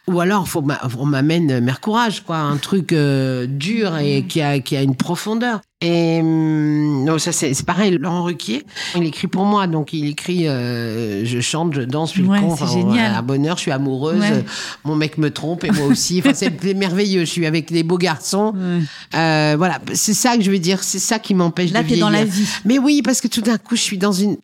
[0.06, 4.60] ou alors faut m'a- on m'amène Mercourage quoi, un truc euh, dur et qui a
[4.60, 5.60] qui a une profondeur.
[5.82, 8.66] Et hum, non ça c'est c'est pareil, Laurent Ruquier,
[8.96, 12.38] il écrit pour moi donc il écrit euh, je chante, je danse, je suis Ouais,
[12.38, 13.14] con, enfin, génial.
[13.14, 14.30] à bonheur, je suis amoureuse, Ouais.
[14.30, 14.42] euh,
[14.84, 17.96] mon mec me trompe et moi aussi, enfin c'est merveilleux, je suis avec des beaux
[17.96, 18.52] garçons.
[18.54, 18.80] Ouais.
[19.18, 22.10] Euh, voilà, c'est ça que je veux dire, c'est ça qui m'empêche de t'es dans
[22.10, 22.46] la vie.
[22.66, 24.36] Mais oui, parce que tout d'un coup, je suis dans une.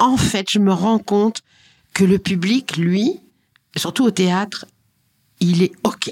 [0.00, 1.42] En fait, je me rends compte
[1.94, 3.20] que le public, lui,
[3.76, 4.66] surtout au théâtre,
[5.38, 6.10] il est OK.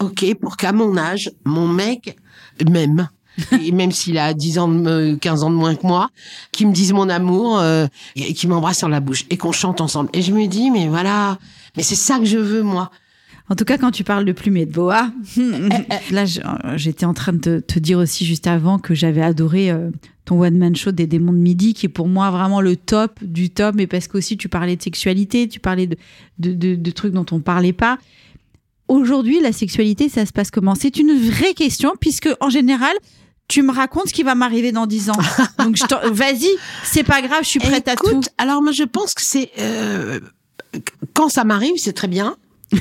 [0.00, 2.16] OK pour qu'à mon âge, mon mec
[2.68, 3.08] m'aime.
[3.62, 6.10] Et même s'il a 10 ans, de, me- 15 ans de moins que moi,
[6.52, 9.80] qui me dise mon amour, euh, et qui m'embrasse sur la bouche, et qu'on chante
[9.80, 10.10] ensemble.
[10.12, 11.38] Et je me dis, mais voilà,
[11.76, 12.90] mais c'est ça que je veux, moi.
[13.48, 15.10] En tout cas, quand tu parles de plume et de boa,
[16.10, 19.70] là, euh, j'étais en train de te, te dire aussi juste avant que j'avais adoré
[19.70, 19.90] euh,
[20.24, 23.50] ton one-man show des démons de midi, qui est pour moi vraiment le top du
[23.50, 25.96] top, mais parce qu'aussi tu parlais de sexualité, tu parlais de,
[26.38, 27.98] de, de- de trucs dont on parlait pas.
[28.90, 30.74] Aujourd'hui, la sexualité, ça se passe comment?
[30.74, 32.92] C'est une vraie question, puisque en général,
[33.46, 35.18] tu me racontes ce qui va m'arriver dans 10 ans.
[35.60, 35.78] Donc,
[36.10, 36.48] vas-y,
[36.82, 38.20] c'est pas grave, je suis prête à tout.
[38.36, 40.18] Alors moi je pense que c'est euh,
[41.14, 42.34] quand ça m'arrive, c'est très bien.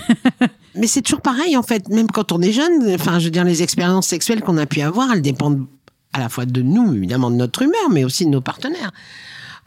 [0.76, 2.92] Mais c'est toujours pareil en fait, même quand on est jeune.
[2.96, 5.68] Enfin, je veux dire, les expériences sexuelles qu'on a pu avoir, elles dépendent
[6.14, 8.92] à la fois de nous, évidemment de notre humeur, mais aussi de nos partenaires.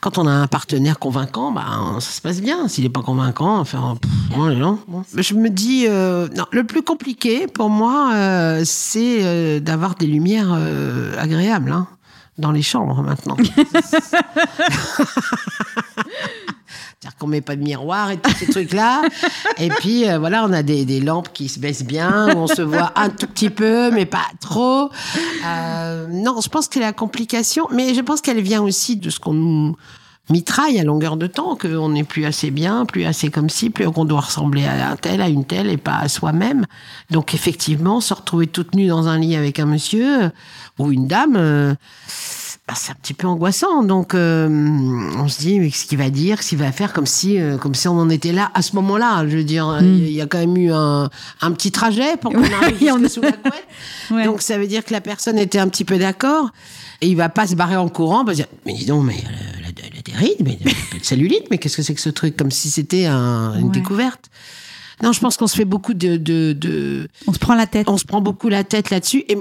[0.02, 1.64] Quand on a un partenaire convaincant, bah,
[2.00, 2.66] ça se passe bien.
[2.66, 4.74] S'il n'est pas convaincant, enfin, pff, bon.
[5.16, 10.08] Je me dis, euh, non, le plus compliqué pour moi, euh, c'est euh, d'avoir des
[10.08, 11.86] lumières euh, agréables hein,
[12.36, 13.36] dans les chambres maintenant.
[17.02, 19.02] C'est-à-dire qu'on met pas de miroir et tous ces trucs-là.
[19.58, 22.46] Et puis, euh, voilà, on a des, des lampes qui se baissent bien, où on
[22.46, 24.88] se voit un tout petit peu, mais pas trop.
[25.44, 29.18] Euh, non, je pense que la complication, mais je pense qu'elle vient aussi de ce
[29.18, 29.74] qu'on nous
[30.30, 33.90] mitraille à longueur de temps, qu'on n'est plus assez bien, plus assez comme ci, plus
[33.90, 36.66] qu'on doit ressembler à un tel, à une telle, et pas à soi-même.
[37.10, 40.30] Donc, effectivement, se retrouver toute nue dans un lit avec un monsieur
[40.78, 41.34] ou une dame...
[41.34, 41.74] euh,
[42.68, 43.82] bah, c'est un petit peu angoissant.
[43.82, 44.48] Donc, euh,
[45.18, 47.56] on se dit, mais qu'est-ce qu'il va dire, qu'est-ce qu'il va faire, comme si, euh,
[47.58, 49.26] comme si on en était là à ce moment-là.
[49.28, 52.42] Je veux dire, il y a quand même eu un, un petit trajet pour qu'on
[52.44, 53.08] arrive a.
[53.08, 53.66] sous la couette.
[54.10, 54.24] Ouais.
[54.24, 56.50] Donc, ça veut dire que la personne était un petit peu d'accord.
[57.00, 59.16] Et il va pas se barrer en courant, parce que, mais dis donc, mais
[59.58, 62.00] elle a, elle des rides, mais elle a de cellulite, mais qu'est-ce que c'est que
[62.00, 63.72] ce truc Comme si c'était un- une Ouais.
[63.72, 64.26] découverte.
[65.02, 67.88] Non, je pense qu'on se fait beaucoup de, de, de, On se prend la tête.
[67.88, 69.24] on se prend beaucoup la tête là-dessus.
[69.28, 69.36] Et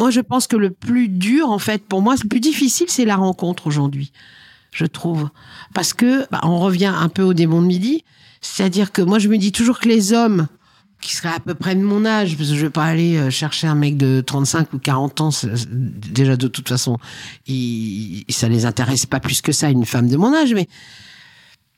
[0.00, 3.04] moi, je pense que le plus dur, en fait, pour moi, le plus difficile, c'est
[3.04, 4.12] la rencontre aujourd'hui,
[4.72, 5.28] je trouve.
[5.74, 8.02] Parce que, bah, on revient un peu au démon de midi.
[8.40, 10.46] C'est-à-dire que moi, je me dis toujours que les hommes,
[11.02, 13.28] qui seraient à peu près de mon âge, parce que je vais pas aller euh,
[13.28, 15.30] chercher un mec de 35 ou 40 ans,
[15.70, 16.96] déjà de toute façon,
[17.46, 20.66] il, ça les intéresse pas plus que ça, une femme de mon âge, mais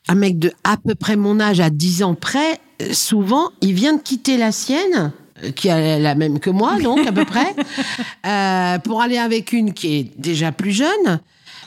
[0.07, 3.73] un mec de à peu près mon âge, à 10 ans près, euh, souvent, il
[3.73, 5.11] vient de quitter la sienne,
[5.51, 7.55] qui a la même que moi, donc à peu près,
[8.25, 11.19] euh, pour aller avec une qui est déjà plus jeune.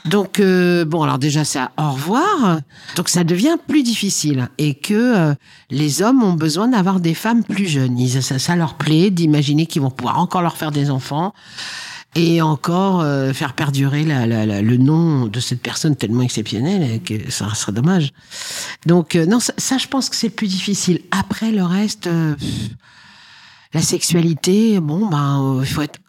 [0.07, 2.61] Donc euh, bon, alors déjà ça au revoir.
[2.95, 5.35] Donc ça devient plus difficile et que euh,
[5.71, 7.99] les hommes ont besoin d'avoir des femmes plus jeunes.
[7.99, 11.35] Ils, ça, ça leur plaît d'imaginer qu'ils vont pouvoir encore leur faire des enfants
[12.15, 17.01] et encore euh, faire perdurer la, la, la- le nom de cette personne tellement exceptionnelle
[17.03, 18.12] que ça serait dommage.
[18.87, 21.01] Donc euh, non, ça, ça, je pense que c'est plus difficile.
[21.11, 22.37] Après le reste, euh,
[23.77, 26.01] la sexualité, bon ben euh, il faut être.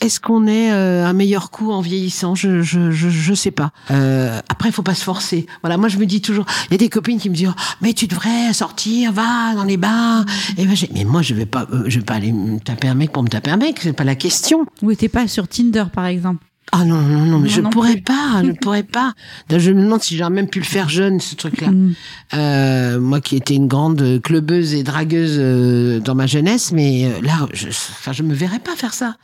[0.00, 2.36] Est-ce qu'on est euh, un meilleur coup en vieillissant?
[2.36, 3.72] Je je je je sais pas.
[3.90, 5.46] Euh, après, faut pas se forcer.
[5.62, 6.46] Voilà, moi je me dis toujours.
[6.68, 9.64] Il y a des copines qui me disent oh, mais tu devrais sortir, va dans
[9.64, 10.24] les bars.
[10.56, 12.94] Et ben, mais moi je vais pas, euh, je vais pas aller me taper un
[12.94, 13.80] mec pour me taper un mec.
[13.82, 14.64] C'est pas la question.
[14.80, 16.44] Ou t'es pas sur Tinder, par exemple.
[16.72, 18.02] Ah non, non, non, mais je non pourrais plus.
[18.02, 19.14] pas, je pourrais pas.
[19.50, 21.70] Je me demande si j'aurais même pu le faire jeune, ce truc-là.
[21.70, 21.94] Mm.
[22.34, 27.20] Euh, moi qui étais une grande clubeuse et dragueuse euh, dans ma jeunesse, mais euh,
[27.22, 29.16] là, je, enfin, je me verrais pas faire ça.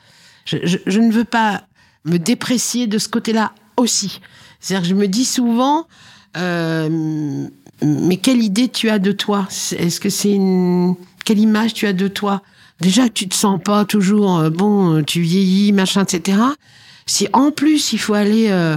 [0.45, 1.63] Je, je, je ne veux pas
[2.05, 4.21] me déprécier de ce côté-là aussi.
[4.59, 5.87] C'est-à-dire que je me dis souvent,
[6.37, 7.47] euh,
[7.83, 9.47] mais quelle idée tu as de toi?
[9.79, 12.43] Est-ce que c'est une quelle image tu as de toi?
[12.81, 16.39] Déjà tu te sens pas toujours bon, tu vieillis, machin, etc.
[17.07, 18.77] Si en plus il faut aller, euh,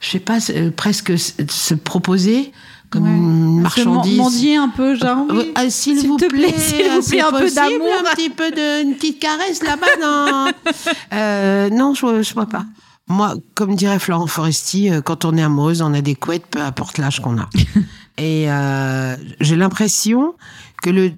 [0.00, 2.52] je sais pas, euh, presque se proposer
[2.90, 3.10] comme Ouais.
[3.10, 4.16] une Se marchandise.
[4.18, 5.26] mendier un peu, genre.
[5.30, 5.50] oui.
[5.56, 7.88] Ah, s'il S'il vous te plaît, plaît, s'il vous plaît, un peu d'amour.
[8.06, 10.52] un petit peu de, une petite caresse là-bas, non
[11.12, 12.64] euh, Non, je, je vois pas.
[13.08, 16.60] Moi, comme dirait Florent Foresti, euh, quand on est amoureuse, on a des couettes, peu
[16.60, 17.50] importe l'âge qu'on a.
[18.18, 20.34] Et euh, j'ai l'impression
[20.80, 21.10] que le,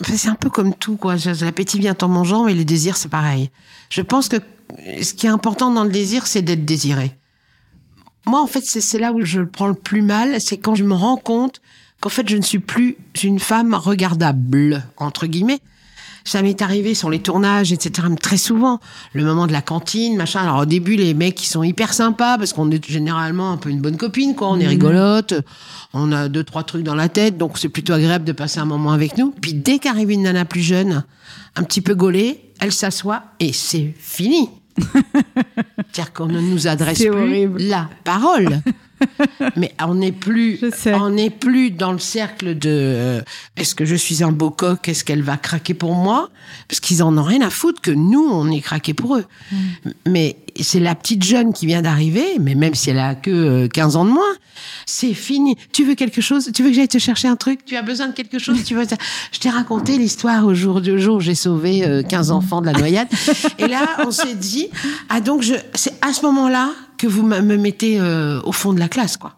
[0.00, 1.16] enfin, c'est un peu comme tout, quoi.
[1.40, 3.50] L'appétit vient en mangeant, mais les désirs, c'est pareil.
[3.90, 4.36] Je pense que
[5.02, 7.16] ce qui est important dans le désir, c'est d'être désiré.
[8.26, 10.84] Moi, en fait, c'est là où je le prends le plus mal, c'est quand je
[10.84, 11.60] me rends compte
[12.00, 15.60] qu'en fait, je ne suis plus une femme regardable, entre guillemets.
[16.24, 18.06] Ça m'est arrivé sur les tournages, etc.
[18.20, 18.78] Très souvent,
[19.12, 20.40] le moment de la cantine, machin.
[20.40, 23.70] Alors au début, les mecs, ils sont hyper sympas parce qu'on est généralement un peu
[23.70, 24.48] une bonne copine, quoi.
[24.50, 25.34] On est rigolote,
[25.92, 28.66] on a deux trois trucs dans la tête, donc c'est plutôt agréable de passer un
[28.66, 29.32] moment avec nous.
[29.40, 31.02] Puis dès qu'arrive une nana plus jeune,
[31.56, 34.48] un petit peu gaulée, elle s'assoit et c'est fini.
[35.92, 37.60] C'est-à-dire qu'on ne nous adresse plus horrible.
[37.62, 38.60] la parole.
[39.56, 43.20] Mais on n'est plus, on n'est plus dans le cercle de euh,
[43.56, 46.30] est-ce que je suis un beau coq, est-ce qu'elle va craquer pour moi?
[46.68, 49.24] Parce qu'ils en ont rien à foutre que nous on est craqué pour eux.
[49.50, 49.56] Mm.
[50.08, 53.68] Mais c'est la petite jeune qui vient d'arriver, mais même si elle a que euh,
[53.68, 54.22] 15 ans de moins,
[54.86, 55.56] c'est fini.
[55.72, 56.50] Tu veux quelque chose?
[56.54, 57.64] Tu veux que j'aille te chercher un truc?
[57.64, 58.62] Tu as besoin de quelque chose?
[58.64, 58.84] Tu veux
[59.32, 62.66] Je t'ai raconté l'histoire au jour du jour où j'ai sauvé euh, 15 enfants de
[62.66, 63.08] la noyade.
[63.58, 64.68] Et là, on s'est dit
[65.08, 66.70] ah donc je c'est à ce moment-là
[67.02, 69.34] que vous me me mettez euh, au fond de la classe quoi.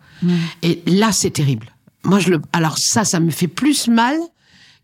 [0.63, 1.67] Et là, c'est terrible.
[2.05, 2.41] Moi, je le.
[2.53, 4.17] Alors ça, ça me fait plus mal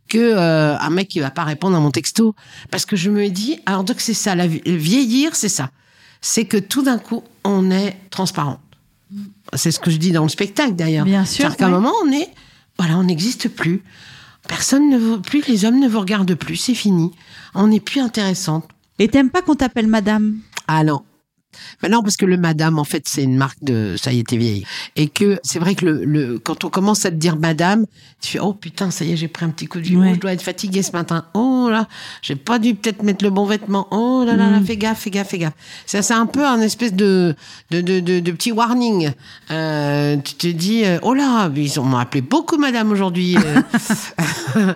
[0.08, 2.34] que euh, un mec qui va pas répondre à mon texto,
[2.70, 3.58] parce que je me dis.
[3.66, 5.70] Alors donc c'est ça, la vie- vieillir, c'est ça.
[6.20, 8.60] C'est que tout d'un coup, on est transparente.
[9.54, 11.04] C'est ce que je dis dans le spectacle d'ailleurs.
[11.06, 12.28] Bien sûr, C'est-à-dire qu'à un moment, on est.
[12.78, 13.82] Voilà, on n'existe plus.
[14.48, 17.12] Personne ne vous, plus les hommes ne vous regardent plus, c'est fini.
[17.54, 18.64] On n'est plus intéressante.
[18.98, 20.38] Et t'aimes pas qu'on t'appelle madame?
[20.66, 21.02] Ah non.
[21.88, 24.36] Non, parce que le madame, en fait, c'est une marque de ça y est, t'es
[24.36, 24.64] vieille.
[24.96, 27.86] Et que c'est vrai que le, le, quand on commence à te dire madame,
[28.20, 30.10] tu fais oh putain, ça y est, j'ai pris un petit coup de Ouais.
[30.10, 31.24] oh, je dois être fatiguée ce matin.
[31.34, 31.88] Oh là,
[32.22, 33.88] j'ai pas dû peut-être mettre le bon vêtement.
[33.90, 34.64] Oh là là, là Mm.
[34.66, 35.54] fais gaffe, fais gaffe, fais gaffe.
[35.86, 37.34] Ça, c'est un peu un espèce de
[37.70, 39.10] de, de, de, de petit warning.
[39.50, 43.36] Euh, tu te dis euh, oh là, ils m'ont appelé beaucoup madame aujourd'hui.
[43.36, 43.60] euh.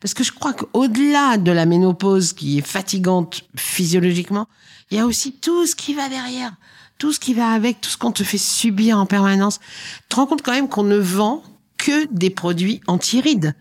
[0.00, 4.46] Parce que je crois qu'au-delà de la ménopause qui est fatigante physiologiquement,
[4.90, 6.54] il y a aussi tout ce qui va derrière,
[6.98, 9.58] tout ce qui va avec, tout ce qu'on te fait subir en permanence.
[9.58, 11.42] Tu te rends compte quand même qu'on ne vend
[11.76, 13.54] que des produits anti-rides.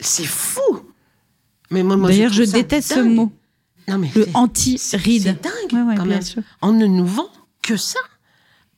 [0.00, 0.60] C'est fou.
[1.70, 3.32] Mais moi, moi, D'ailleurs, je, déteste ce mot.
[3.88, 5.22] Non mais Le anti-ride.
[5.22, 6.22] C'est dingue Ouais, ouais, quand même.
[6.22, 6.42] sûr.
[6.62, 7.30] On ne nous vend
[7.62, 8.00] que ça,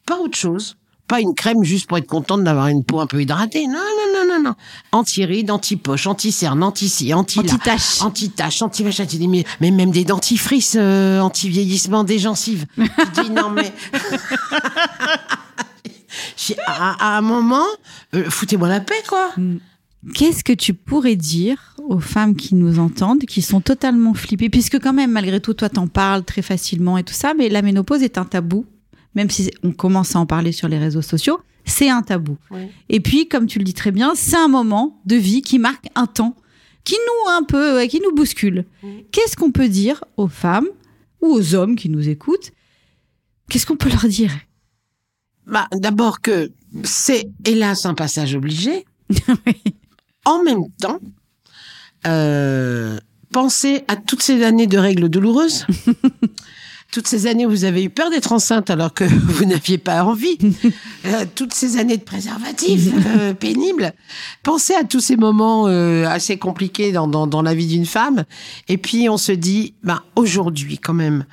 [0.06, 0.76] pas autre chose.
[1.10, 3.66] Pas une crème juste pour être contente d'avoir une peau un peu hydratée.
[3.66, 4.54] Non, non, non, non, non.
[4.92, 7.12] Anti-rides, anti-poche, anti-cerne, anti-ci.
[7.12, 8.00] Anti-tache.
[8.00, 9.06] Anti-tache, anti-machin.
[9.06, 12.64] Tu dis, mais, mais même des dentifrices, euh, anti-vieillissement des gencives.
[12.76, 13.72] tu dis, non, mais.
[16.66, 17.66] À, à un moment,
[18.14, 19.32] euh, foutez-moi la paix, quoi.
[20.14, 24.80] Qu'est-ce que tu pourrais dire aux femmes qui nous entendent, qui sont totalement flippées, puisque
[24.80, 28.02] quand même, malgré tout, toi, t'en parles très facilement et tout ça, mais la ménopause
[28.02, 28.64] est un tabou,
[29.14, 32.36] même si on commence à en parler sur les réseaux sociaux, c'est un tabou.
[32.50, 32.68] Oui.
[32.88, 35.86] Et puis, comme tu le dis très bien, c'est un moment de vie qui marque
[35.94, 36.36] un temps,
[36.84, 38.64] qui nous un peu, qui nous bouscule.
[39.12, 40.68] Qu'est-ce qu'on peut dire aux femmes
[41.20, 42.52] ou aux hommes qui nous écoutent?
[43.48, 44.32] Qu'est-ce qu'on peut leur dire?
[45.46, 46.52] Bah, d'abord que
[46.84, 48.84] c'est hélas un passage obligé.
[50.26, 51.00] En même temps,
[52.06, 52.98] euh,
[53.32, 55.66] pensez à toutes ces années de règles douloureuses.
[56.90, 60.04] toutes ces années où vous avez eu peur d'être enceinte alors que vous n'aviez pas
[60.04, 60.38] envie,
[61.06, 63.92] euh, toutes ces années de préservatifs euh, pénibles.
[64.42, 68.24] Pensez à tous ces moments euh, assez compliqués dans, dans, dans la vie d'une femme.
[68.68, 71.24] Et puis on se dit, ben, aujourd'hui quand même,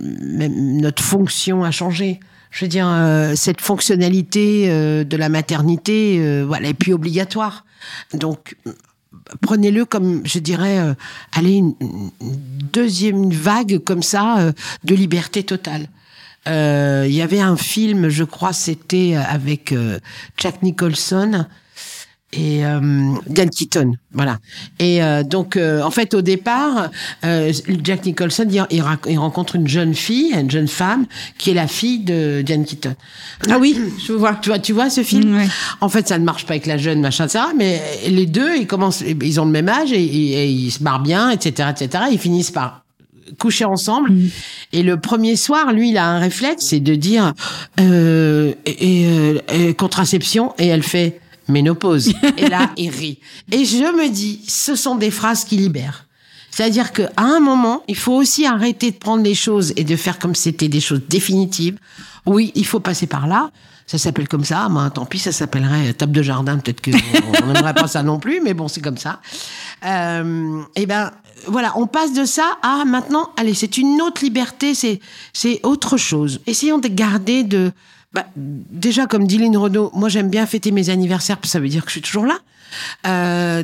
[0.00, 2.20] même notre fonction a changé.
[2.52, 7.64] Je veux dire, euh, cette fonctionnalité euh, de la maternité, euh, voilà, est plus obligatoire.
[8.12, 8.56] Donc,
[9.40, 10.94] prenez-le comme, je dirais, euh,
[11.32, 11.74] allez, une,
[12.72, 14.52] deuxième vague comme ça euh,
[14.84, 15.88] de liberté totale.
[16.48, 19.74] Euh, Il y avait un film, je crois, c'était avec
[20.36, 21.46] Jack Nicholson
[22.34, 22.80] et euh,
[23.26, 24.38] Diane Keaton, voilà.
[24.78, 26.88] Et euh, donc, euh, en fait, au départ,
[27.24, 27.52] euh,
[27.84, 31.04] Jack Nicholson, il, il ra- il rencontre une jeune fille, une jeune femme,
[31.36, 32.94] qui est la fille de Diane Keaton.
[33.50, 34.34] Ah oui, je vois.
[34.40, 35.46] Tu vois, tu vois ce film Ouais.
[35.82, 37.50] En fait, ça ne marche pas avec la jeune, machin, ça.
[37.56, 40.82] Mais les deux, ils commencent, ils ont le même âge et, et- et ils se
[40.82, 42.04] marrent bien, etc., etc.
[42.12, 42.82] Ils finissent par
[43.38, 44.10] coucher ensemble.
[44.72, 47.32] Et le premier soir, lui, il a un réflexe, c'est de dire
[47.80, 52.12] euh, et, euh, euh, contraception, et elle fait ménopause.
[52.36, 53.18] et là, il rit.
[53.50, 56.06] Et je me dis, ce sont des phrases qui libèrent.
[56.50, 60.18] C'est-à-dire qu'à un moment, il faut aussi arrêter de prendre les choses et de faire
[60.18, 61.78] comme si c'était des choses définitives.
[62.26, 63.50] Oui, il faut passer par là.
[63.86, 64.68] Ça s'appelle comme ça.
[64.68, 66.58] Ben, tant pis, ça s'appellerait table de jardin.
[66.58, 66.90] Peut-être que
[67.42, 69.20] on n'aimerait pas ça non plus, mais bon, c'est comme ça.
[69.84, 71.10] Euh, et ben,
[71.46, 73.30] voilà, on passe de ça à maintenant.
[73.36, 74.74] Allez, c'est une autre liberté.
[74.74, 75.00] C'est
[75.32, 76.40] c'est autre chose.
[76.46, 77.72] Essayons de garder de.
[78.14, 81.60] Bah, déjà, comme dit Lynn Renaud, moi j'aime bien fêter mes anniversaires, parce que ça
[81.60, 82.38] veut dire que je suis toujours là.
[83.06, 83.62] Euh,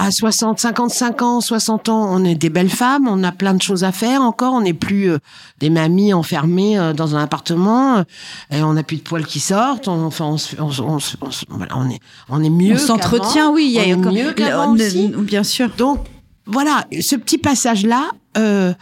[0.00, 3.60] à 60, 55 ans, 60 ans, on est des belles femmes, on a plein de
[3.62, 5.18] choses à faire encore, on n'est plus euh,
[5.58, 8.04] des mamies enfermées euh, dans un appartement, euh,
[8.52, 11.16] et on n'a plus de poils qui sortent, on, enfin, on, on, on, on se-
[11.48, 11.98] voilà, on est,
[12.28, 12.74] on est mieux.
[12.76, 13.72] On s'entretient, oui.
[13.74, 15.08] Il y a encore- mieux qu'avant aussi.
[15.18, 15.68] Bien sûr.
[15.76, 15.98] Donc,
[16.46, 18.72] voilà, ce petit passage-là, euh,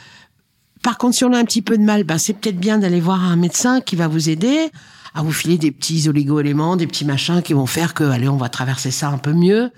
[0.83, 3.01] par contre, si on a un petit peu de mal, ben, c'est peut-être bien d'aller
[3.01, 4.71] voir un médecin qui va vous aider
[5.17, 8.37] à vous filer des petits oligo-éléments, des petits machins qui vont faire que, allez, on
[8.37, 9.71] va traverser ça un peu mieux.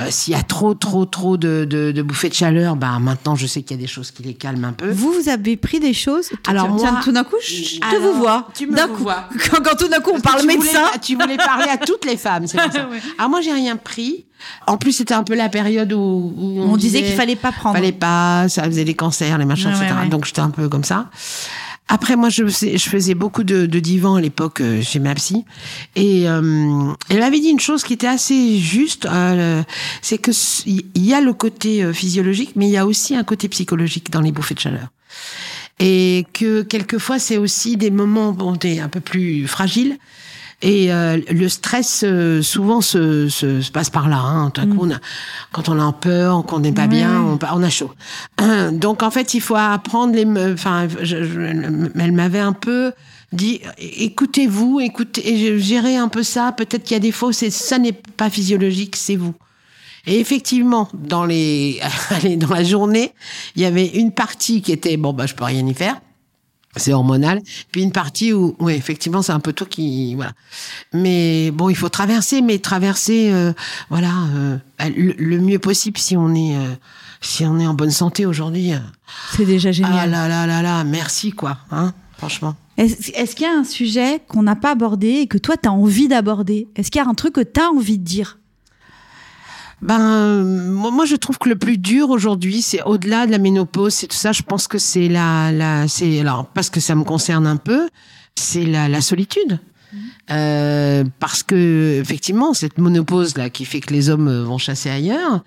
[0.00, 3.36] Euh, S'il y a trop, trop, trop de, de, de bouffées de chaleur, ben, maintenant,
[3.36, 4.90] je sais qu'il y a des choses qui les calment un peu.
[4.90, 6.30] Vous, vous avez pris des choses.
[6.48, 8.48] Alors, Tiens, moi- tout d'un coup, je te vous vois.
[8.54, 9.02] tu me coup.
[9.04, 9.28] vois.
[9.50, 10.80] Quand, quand tout d'un coup on Parce parle médecin.
[10.86, 12.66] Voulais, tu voulais parler à toutes les femmes, c'est ça.
[12.90, 13.00] Ouais.
[13.18, 14.24] Alors moi, j'ai rien pris.
[14.66, 17.76] En plus, c'était un peu la période où, où On disait qu'il fallait pas prendre.
[17.76, 19.94] Fallait pas, ça faisait des cancers, les machins, Ouais, etc.
[20.02, 20.08] ouais.
[20.08, 21.06] Donc j'étais un peu comme ça.
[21.88, 25.44] Après, moi, je, faisais- beaucoup de, de divans à l'époque euh, chez ma psy,
[25.96, 29.62] et euh, elle m'avait dit une chose qui était assez juste, euh,
[30.00, 30.30] c'est que
[30.66, 34.10] il y a le côté euh, physiologique, mais il y a aussi un côté psychologique
[34.10, 34.88] dans les bouffées de chaleur.
[35.78, 39.98] Et que quelquefois c'est aussi des moments bon t'es un peu plus fragile
[40.66, 44.50] et euh, le stress euh, souvent se, se, se passe par là hein.
[44.50, 44.98] Tout à coup, on a-
[45.52, 47.92] quand on a peur qu'on n'est pas bien on, on a chaud.
[48.72, 51.40] Donc en fait il faut apprendre les enfin je- je-
[52.00, 52.92] elle m'avait un peu
[53.32, 56.52] dit écoutez-vous écoutez gérez un peu ça.
[56.52, 59.34] Peut-être qu'il y a des fausses ça n'est pas physiologique c'est vous.
[60.06, 61.80] Et effectivement, dans les,
[62.36, 63.12] dans la journée,
[63.56, 65.98] il y avait une partie qui était bon, bah je peux rien y faire,
[66.76, 67.40] c'est hormonal,
[67.72, 70.32] puis une partie où, oui, effectivement, c'est un peu toi qui, voilà.
[70.92, 73.52] Mais bon, il faut traverser, mais traverser, euh,
[73.90, 74.56] voilà, euh,
[74.96, 76.74] le, le mieux possible si on est, euh,
[77.20, 78.72] si on est en bonne santé aujourd'hui.
[79.36, 80.10] C'est déjà Ah génial.
[80.10, 82.54] là là là là, merci quoi, hein, franchement.
[82.76, 85.68] Est-ce est-ce qu'il y a un sujet qu'on n'a pas abordé et que toi, tu
[85.68, 86.66] as envie d'aborder?
[86.74, 88.38] Est-ce qu'il y a un truc que tu as envie de dire?
[89.84, 94.06] Ben, moi, je trouve que le plus dur aujourd'hui, c'est au-delà de la ménopause, c'est
[94.06, 94.32] tout ça.
[94.32, 97.90] Je pense que c'est la, la, c'est alors parce que ça me concerne un peu,
[98.34, 99.60] c'est la, la solitude.
[100.30, 104.88] Euh, parce que effectivement, cette monopause là qui fait que les hommes euh, vont chasser
[104.88, 105.44] ailleurs.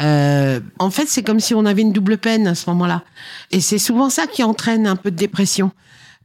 [0.00, 3.02] Euh, en fait, c'est comme si on avait une double peine à ce moment-là,
[3.50, 5.72] et c'est souvent ça qui entraîne un peu de dépression.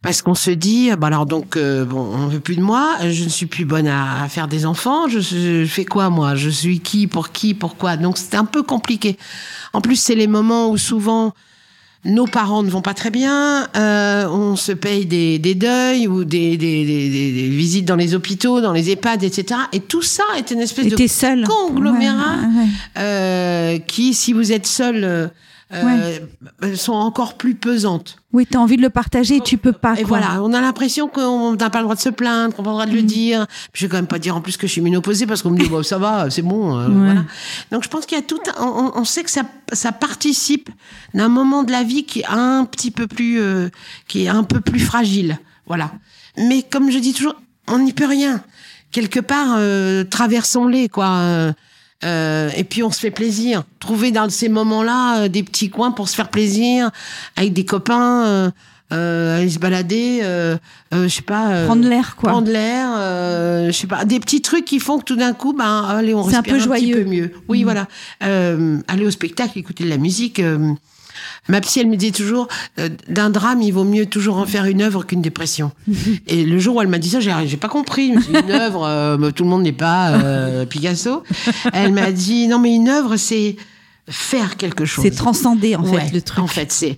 [0.02, 3.24] Parce qu'on se dit, bah alors donc, euh, bon, on veut plus de moi, je
[3.24, 6.36] ne suis plus bonne à, à faire des enfants, je, je fais quoi moi?
[6.36, 7.98] Je suis qui, pour qui, pourquoi?
[7.98, 9.18] Donc c'est un peu compliqué.
[9.74, 11.34] En plus, c'est les moments où souvent
[12.06, 16.24] nos parents ne vont pas très bien, euh, on se paye des, des deuils ou
[16.24, 19.60] des, des, des, visites dans les hôpitaux, dans les EHPAD, etc.
[19.74, 20.96] Et tout ça est une espèce de
[21.48, 22.68] conglomérat Ouais, ouais, ouais.
[23.00, 25.32] euh, qui, si vous êtes seul,
[25.74, 26.20] euh,
[26.64, 28.18] euh, sont encore plus pesantes.
[28.32, 29.94] Oui, tu as envie de le partager et tu peux pas.
[29.94, 30.20] Et quoi.
[30.20, 32.72] voilà, on a l'impression qu'on n'a pas le droit de se plaindre, qu'on n'a pas
[32.72, 33.46] le droit de le dire.
[33.74, 35.58] Je vais quand même pas dire en plus que je suis ménopausée parce qu'on me
[35.60, 36.94] dit bon ça va, c'est bon, euh, Ouais.
[37.06, 37.24] voilà.
[37.72, 40.70] Donc je pense qu'il y a tout, un- on, on sait que ça, ça participe
[41.14, 43.70] d'un moment de la vie qui est un petit peu plus, euh,
[44.08, 45.92] qui est un peu plus fragile, voilà.
[46.38, 47.36] Mais comme je dis toujours,
[47.68, 48.42] on n'y peut rien.
[48.92, 51.54] Quelque part, euh, traversons-les quoi.
[52.06, 53.64] Euh, et puis on se fait plaisir.
[53.80, 56.92] Trouver dans ces moments-là euh, des petits coins pour se faire plaisir
[57.36, 58.26] avec des copains.
[58.26, 58.52] Euh,
[58.94, 60.56] euh, aller se balader, euh,
[60.94, 62.30] euh, je sais pas, euh, Prendre l'air, quoi.
[62.32, 65.52] prendre l'air, euh, je sais pas, des petits trucs qui font que tout d'un coup,
[65.52, 66.96] ben allez, on C'est un respire peu un, joyeux.
[66.96, 67.32] petit peu mieux.
[67.50, 67.64] Oui, Mm.
[67.66, 67.88] voilà.
[68.24, 70.40] Euh, aller au spectacle, écouter de la musique.
[71.48, 72.48] Ma psy, elle me dit toujours,
[72.80, 75.72] euh, d'un drame, il vaut mieux toujours en faire une œuvre qu'une dépression.
[76.28, 78.10] Et le jour où elle m'a dit ça, j'ai, j'ai pas compris.
[78.14, 81.24] Une œuvre, euh, tout le monde n'est pas euh, Picasso.
[81.74, 83.56] Elle m'a dit, non, mais une œuvre, c'est
[84.10, 85.04] faire quelque chose.
[85.04, 86.40] C'est transcender, en Ouais, fait, le truc.
[86.40, 86.98] En fait, c'est.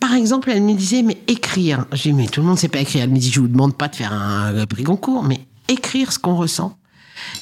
[0.00, 1.86] Par exemple, elle me disait, mais écrire.
[1.92, 3.04] J'ai dit, mais tout le monde sait pas écrire.
[3.04, 6.12] Elle me dit, je vous demande pas de faire un, un prix concours, mais écrire
[6.12, 6.76] ce qu'on ressent,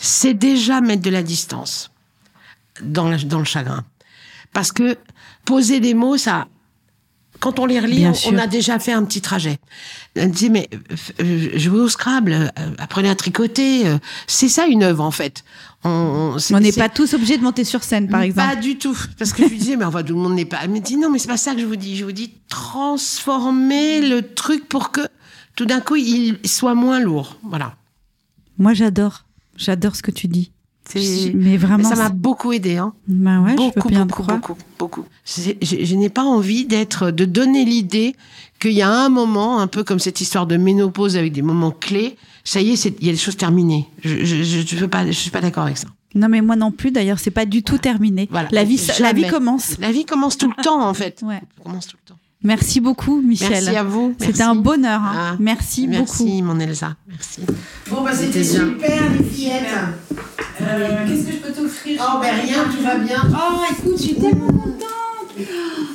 [0.00, 1.90] c'est déjà mettre de la distance
[2.82, 3.84] dans, la- dans le chagrin.
[4.52, 4.96] Parce que
[5.44, 6.46] poser des mots, ça,
[7.42, 9.58] quand on les relit, on, a déjà fait un petit trajet.
[10.14, 10.70] Elle me dit, mais
[11.20, 15.42] euh, jouer au Scrabble, euh, apprenez à tricoter, euh, c'est ça une œuvre en fait.
[15.84, 18.60] On, n'est pas tous obligés de monter sur scène, par pas exemple.
[18.60, 18.96] du tout.
[19.18, 20.58] Parce que je lui disais, mais enfin, tout le monde n'est pas.
[20.62, 21.96] Elle me dit, non, mais c'est pas ça que je vous dis.
[21.96, 25.00] Je vous dis, transformer le truc pour que
[25.56, 27.36] tout d'un coup, il soit moins lourd.
[27.42, 27.74] Voilà.
[28.58, 29.24] Moi, j'adore.
[29.56, 30.52] J'adore ce que tu dis.
[31.34, 31.88] Mais vraiment.
[31.88, 32.92] ça m'a beaucoup aidé, hein.
[33.08, 37.10] Bah ouais, je beaucoup, peux bien te beaucoup, beaucoup, Je, je n'ai pas envie d'être,
[37.10, 38.14] de donner l'idée
[38.60, 41.70] qu'il y a un moment, un peu comme cette histoire de ménopause avec des moments
[41.70, 42.16] clés.
[42.44, 43.86] Ça y est, il y a des choses terminées.
[44.02, 45.88] Je, je, je, pas, suis pas d'accord avec ça.
[46.14, 48.28] Non, mais moi non plus, d'ailleurs, c'est pas du tout terminé.
[48.30, 48.48] Voilà.
[48.52, 49.78] La vie, la vie commence.
[49.78, 51.22] La vie commence tout le temps, en fait.
[51.22, 51.40] Ouais.
[51.40, 52.18] Elle commence tout le temps.
[52.44, 53.50] Merci beaucoup, Michel.
[53.50, 54.14] Merci à vous.
[54.18, 55.00] C'était un bonheur.
[55.00, 55.12] hein.
[55.32, 56.24] Ah, Merci, beaucoup.
[56.24, 56.96] Merci, mon Elsa.
[57.08, 57.40] Merci.
[57.88, 59.62] Bon, bah, C'était super, les fillettes.
[60.58, 62.00] Qu'est-ce que je peux t'offrir?
[62.04, 63.22] Oh, ben rien, tout va bien.
[63.30, 64.88] Oh, écoute, je suis tellement contente.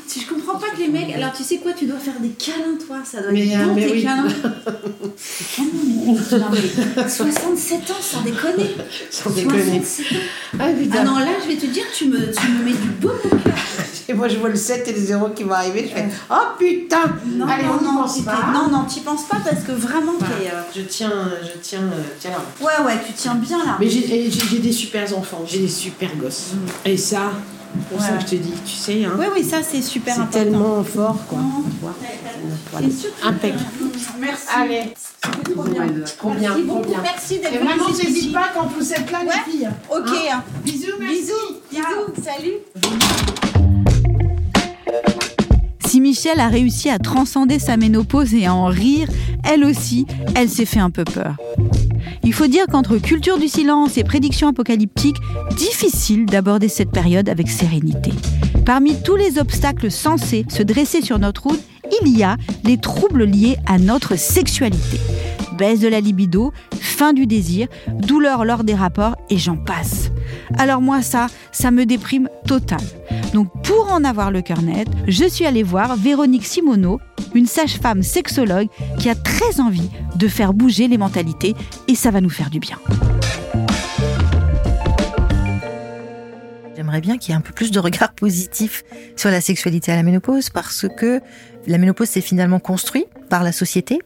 [0.07, 1.13] Si je comprends pas que les mecs.
[1.13, 2.97] Alors, tu sais quoi, tu dois faire des câlins, toi.
[3.03, 4.03] Ça doit Mais, être euh, bon, tes oui.
[4.03, 4.27] câlins.
[4.27, 4.71] Ah
[5.59, 5.67] non,
[6.31, 8.71] mais, non, mais 67 ans, sans déconner.
[9.11, 9.81] Sans déconner.
[9.83, 10.15] 67 ans.
[10.59, 10.95] Ah, putain.
[10.99, 13.29] Ah non, là, je vais te dire, tu me, tu me mets du beau au
[13.29, 13.53] cœur.
[14.09, 15.89] Et moi, je vois le 7 et le 0 qui vont arriver.
[15.89, 18.49] Je fais Oh putain Non, Allez, non, on non, pense tu pas.
[18.53, 20.47] non, non, t'y penses pas parce que vraiment, t'es.
[20.49, 21.11] euh, Je tiens,
[21.43, 22.37] je tiens, euh, tiens là.
[22.65, 23.77] Ouais, ouais, tu tiens bien là.
[23.79, 26.51] Mais j'ai des super enfants, j'ai des super gosses.
[26.85, 27.31] Et ça,
[27.91, 28.17] pour ça Ouais.
[28.17, 30.39] que je te dis, tu sais, hein, Oui, oui, ça, c'est super c'est important.
[30.43, 31.39] tellement fort, quoi.
[32.71, 32.87] Voilà.
[33.23, 33.63] Impeccable.
[34.19, 34.45] Merci.
[34.55, 34.93] Allez,
[35.53, 35.85] Trop bien.
[36.17, 36.93] trop bien, Merci beaucoup.
[37.03, 38.29] Merci d'être venu n'hésite ici.
[38.31, 39.33] pas quand vous êtes là, Ouais.
[39.45, 39.69] les filles.
[39.89, 40.07] Ok.
[40.31, 40.43] hein.
[40.63, 41.19] Bisous, merci.
[41.21, 41.33] Bisous.
[41.71, 42.23] Bisous.
[42.23, 43.56] Salut.
[45.85, 49.07] Si Michel a réussi à transcender sa ménopause et à en rire,
[49.43, 51.37] elle aussi, elle s'est fait un peu peur.
[52.23, 55.15] Il faut dire qu'entre culture du silence et prédictions apocalyptiques,
[55.55, 58.11] difficile d'aborder cette période avec sérénité.
[58.65, 61.61] Parmi tous les obstacles censés se dresser sur notre route,
[62.03, 62.35] il y a
[62.65, 64.99] les troubles liés à notre sexualité.
[65.57, 70.11] Baisse de la libido, fin du désir, douleur lors des rapports et j'en passe.
[70.57, 72.81] Alors moi ça, ça me déprime total.
[73.33, 76.99] Donc pour en avoir le cœur net, je suis allée voir Véronique Simoneau,
[77.33, 78.67] une sage-femme sexologue
[78.99, 81.55] qui a très envie de faire bouger les mentalités
[81.87, 82.77] et ça va nous faire du bien.
[86.75, 88.83] J'aimerais bien qu'il y ait un peu plus de regard positif
[89.15, 91.19] sur la sexualité à la ménopause parce que
[91.65, 93.99] la ménopause s'est finalement construit par la société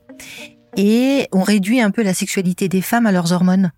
[0.77, 3.71] et on réduit un peu la sexualité des femmes à leurs hormones.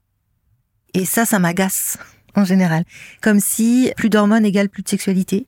[0.93, 1.97] Et ça, ça m'agace
[2.35, 2.85] en général.
[3.21, 5.47] Comme si plus d'hormones égale plus de sexualité.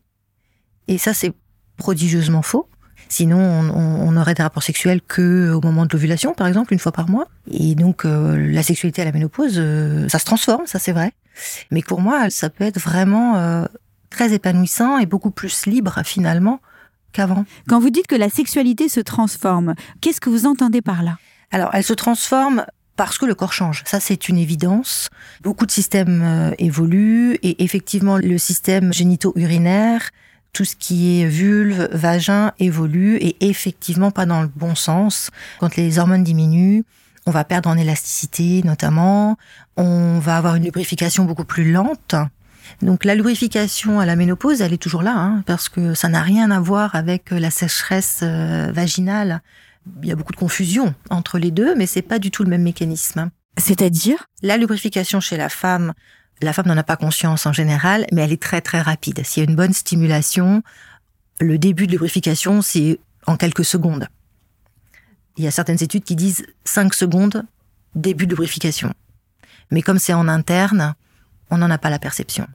[0.88, 1.34] Et ça, c'est
[1.78, 2.68] prodigieusement faux.
[3.08, 6.92] Sinon, on, aurait des rapports sexuels que au moment de l'ovulation, par exemple, une fois
[6.92, 7.28] par mois.
[7.52, 11.14] Et donc, euh, la sexualité à la ménopause, euh, ça se transforme, ça c'est vrai.
[11.70, 13.66] Mais pour moi, ça peut être vraiment euh,
[14.10, 16.62] très épanouissant et beaucoup plus libre finalement
[17.12, 17.46] qu'avant.
[17.68, 21.18] Quand vous dites que la sexualité se transforme, qu'est-ce que vous entendez par là?
[21.56, 22.66] Alors, elle se transforme
[22.98, 23.84] parce que le corps change.
[23.86, 25.08] Ça, c'est une évidence.
[25.42, 30.10] Beaucoup de systèmes euh, évoluent et effectivement, le système génito-urinaire,
[30.52, 35.30] tout ce qui est vulve, vagin évolue et effectivement pas dans le bon sens.
[35.62, 36.84] Quand les hormones diminuent,
[37.26, 39.38] on va perdre en élasticité notamment,
[39.78, 42.16] on va avoir une lubrification beaucoup plus lente.
[42.82, 46.22] Donc la lubrification à la ménopause, elle est toujours là, hein, parce que ça n'a
[46.22, 49.42] rien à voir avec la sécheresse euh, vaginale.
[50.02, 52.50] Il y a beaucoup de confusion entre les deux, mais c'est pas du tout le
[52.50, 53.30] même mécanisme.
[53.58, 54.28] C'est-à-dire?
[54.42, 55.94] La lubrification chez la femme,
[56.42, 59.26] la femme n'en a pas conscience en général, mais elle est très très rapide.
[59.26, 60.64] S'il y a une bonne stimulation,
[61.40, 64.08] le début de lubrification, c'est en quelques secondes.
[65.38, 67.44] Il y a certaines études qui disent 5 secondes,
[67.94, 68.94] début de lubrification.
[69.72, 70.96] Mais comme c'est en interne,
[71.50, 72.48] on n'en a pas la perception.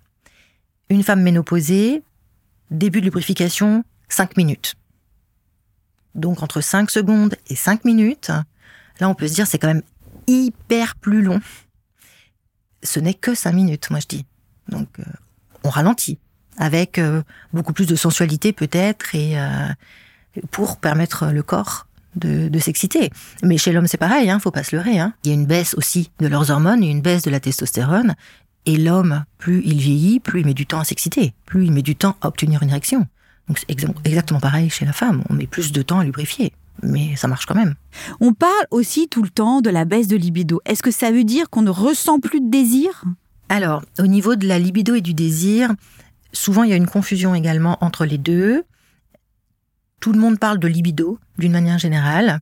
[0.88, 2.02] Une femme ménopausée,
[2.70, 4.74] début de lubrification, 5 minutes.
[6.14, 8.30] Donc entre 5 secondes et 5 minutes,
[9.00, 9.82] là on peut se dire c'est quand même
[10.26, 11.40] hyper plus long.
[12.82, 14.26] Ce n'est que 5 minutes, moi je dis.
[14.68, 15.04] Donc, euh,
[15.64, 16.18] on ralentit
[16.56, 19.68] avec euh, beaucoup plus de sensualité peut-être et euh,
[20.50, 21.86] pour permettre le corps
[22.16, 23.10] de, s'exciter.
[23.42, 24.98] Mais chez l'homme, c'est pareil, hein, faut pas se leurrer.
[24.98, 25.14] Hein.
[25.24, 28.14] Il y a une baisse aussi de leurs hormones, une baisse de la testostérone.
[28.66, 31.82] Et l'homme, plus il vieillit, plus il met du temps à s'exciter, plus il met
[31.82, 33.06] du temps à obtenir une érection.
[33.50, 35.24] Donc c'est exa- exactement pareil chez la femme.
[35.28, 36.52] On met plus de temps à lubrifier,
[36.84, 37.74] mais ça marche quand même.
[38.20, 40.60] On parle aussi tout le temps de la baisse de libido.
[40.64, 43.02] Est-ce que ça veut dire qu'on ne ressent plus de désir?
[43.48, 45.72] Alors, au niveau de la libido et du désir,
[46.32, 48.62] souvent il y a une confusion également entre les deux.
[49.98, 52.38] Tout le monde parle de libido d'une manière générale.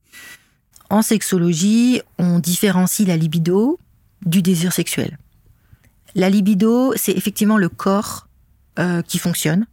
[0.90, 3.78] En sexologie, on différencie la libido
[4.26, 5.16] du désir sexuel.
[6.14, 8.28] La libido, c'est effectivement le corps
[8.78, 9.64] euh, qui fonctionne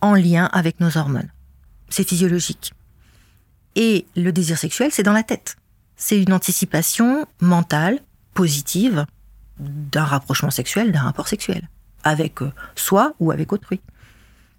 [0.00, 1.30] en lien avec nos hormones.
[1.88, 2.72] C'est physiologique.
[3.76, 5.56] Et le désir sexuel, c'est dans la tête.
[5.96, 8.00] C'est une anticipation mentale,
[8.34, 9.06] positive,
[9.58, 11.68] d'un rapprochement sexuel, d'un rapport sexuel,
[12.04, 13.80] avec euh, soi ou avec autrui.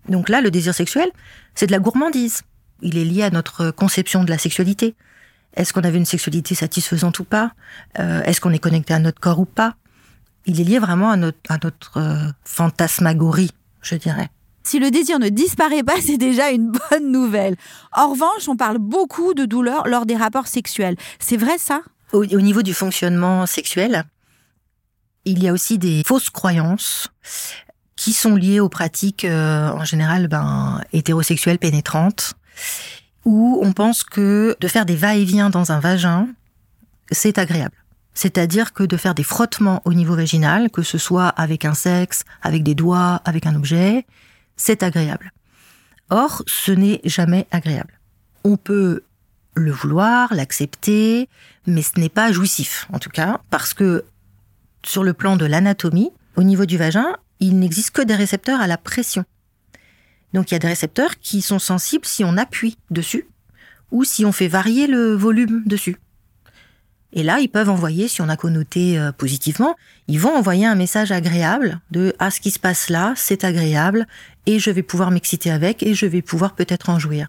[0.07, 1.09] Donc là, le désir sexuel,
[1.55, 2.41] c'est de la gourmandise.
[2.81, 4.95] Il est lié à notre conception de la sexualité.
[5.55, 7.53] Est-ce qu'on avait une sexualité satisfaisante ou pas?
[7.99, 9.75] Euh, Est-ce qu'on est connecté à notre corps ou pas?
[10.45, 14.29] Il est lié vraiment à notre, euh, fantasmagorie, je dirais.
[14.63, 17.55] Si le désir ne disparaît pas, c'est déjà une bonne nouvelle.
[17.91, 20.95] En revanche, on parle beaucoup de douleur lors des rapports sexuels.
[21.19, 21.81] C'est vrai ça?
[22.13, 24.05] Au, au niveau du fonctionnement sexuel,
[25.25, 27.07] il y a aussi des fausses croyances
[27.95, 32.33] qui sont liées aux pratiques euh, en général ben, hétérosexuelles pénétrantes,
[33.25, 36.27] où on pense que de faire des va-et-vient dans un vagin,
[37.11, 37.75] c'est agréable.
[38.15, 42.23] C'est-à-dire que de faire des frottements au niveau vaginal, que ce soit avec un sexe,
[42.41, 44.07] avec des doigts, avec un objet,
[44.61, 45.31] c'est agréable.
[46.11, 47.99] Or, ce n'est jamais agréable.
[48.43, 49.03] On peut
[49.55, 51.29] le vouloir, l'accepter,
[51.65, 54.05] mais ce n'est pas jouissif, en tout cas, parce que
[54.85, 58.67] sur le plan de l'anatomie, au niveau du vagin, il n'existe que des récepteurs à
[58.67, 59.25] la pression.
[60.33, 63.25] Donc il y a des récepteurs qui sont sensibles si on appuie dessus
[63.89, 65.97] ou si on fait varier le volume dessus.
[67.13, 69.75] Et là, ils peuvent envoyer, si on a connoté euh, positivement,
[70.07, 74.07] ils vont envoyer un message agréable de ah ce qui se passe là, c'est agréable
[74.45, 77.27] et je vais pouvoir m'exciter avec et je vais pouvoir peut-être en jouir.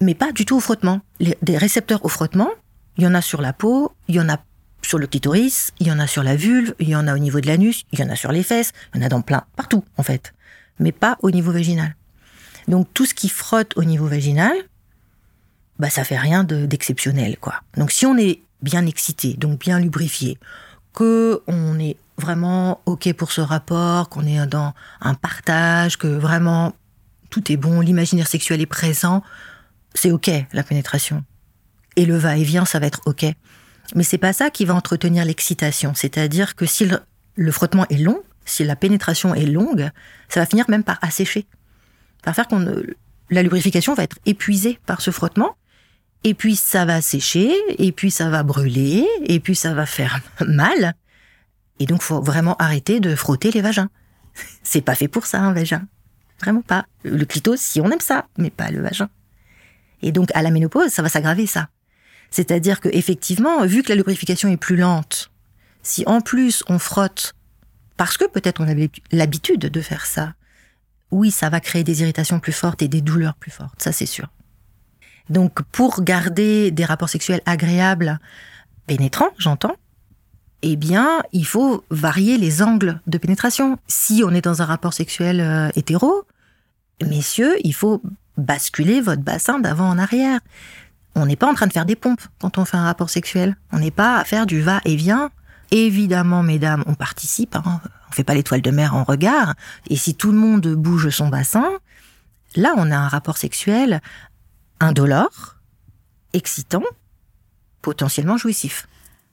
[0.00, 1.00] Mais pas du tout au frottement.
[1.18, 2.50] Les, des récepteurs au frottement,
[2.98, 4.38] il y en a sur la peau, il y en a
[4.82, 7.18] sur le clitoris, il y en a sur la vulve, il y en a au
[7.18, 9.22] niveau de l'anus, il y en a sur les fesses, il y en a dans
[9.22, 10.34] plein, partout en fait,
[10.78, 11.96] mais pas au niveau vaginal.
[12.68, 14.52] Donc tout ce qui frotte au niveau vaginal,
[15.78, 17.62] bah ça fait rien de- d'exceptionnel quoi.
[17.76, 20.38] Donc si on est bien excité, donc bien lubrifié,
[20.94, 26.74] que on est vraiment ok pour ce rapport, qu'on est dans un partage, que vraiment
[27.30, 29.22] tout est bon, l'imaginaire sexuel est présent,
[29.94, 31.24] c'est ok la pénétration.
[31.96, 33.26] Et le va-et-vient, ça va être ok.
[33.94, 35.94] Mais c'est pas ça qui va entretenir l'excitation.
[35.94, 36.86] C'est-à-dire que si
[37.36, 39.90] le, frottement est long, si la pénétration est longue,
[40.28, 41.46] ça va finir même par assécher.
[42.22, 42.64] Par faire qu'on
[43.30, 45.56] la lubrification va être épuisée par ce frottement.
[46.24, 50.20] Et puis ça va sécher, et puis ça va brûler, et puis ça va faire
[50.46, 50.94] mal.
[51.78, 53.90] Et donc faut vraiment arrêter de frotter les vagins.
[54.62, 55.86] C'est pas fait pour ça un vagin.
[56.40, 56.86] Vraiment pas.
[57.04, 59.08] Le clito, si on aime ça, mais pas le vagin.
[60.02, 61.68] Et donc à la ménopause, ça va s'aggraver ça.
[62.30, 65.30] C'est-à-dire que effectivement, vu que la lubrification est plus lente,
[65.82, 67.34] si en plus on frotte,
[67.96, 70.34] parce que peut-être on avait l'habitude de faire ça,
[71.10, 74.06] oui, ça va créer des irritations plus fortes et des douleurs plus fortes, ça c'est
[74.06, 74.28] sûr.
[75.30, 78.18] Donc pour garder des rapports sexuels agréables,
[78.86, 79.76] pénétrants, j'entends,
[80.62, 83.78] eh bien, il faut varier les angles de pénétration.
[83.86, 86.24] Si on est dans un rapport sexuel euh, hétéro,
[87.04, 88.02] messieurs, il faut
[88.36, 90.40] basculer votre bassin d'avant en arrière.
[91.14, 93.56] On n'est pas en train de faire des pompes quand on fait un rapport sexuel.
[93.72, 95.30] On n'est pas à faire du va-et-vient.
[95.70, 97.56] Évidemment, mesdames, on participe.
[97.56, 97.80] Hein.
[98.08, 99.54] On fait pas l'étoile de mer en regard.
[99.88, 101.68] Et si tout le monde bouge son bassin,
[102.54, 104.00] là, on a un rapport sexuel
[104.80, 105.56] indolore,
[106.32, 106.82] excitant,
[107.82, 108.88] potentiellement jouissif.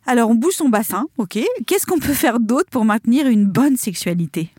[0.06, 1.39] Alors on bouge son bassin, ok.
[1.66, 4.50] Qu'est-ce qu'on peut faire d'autre pour maintenir une bonne sexualité?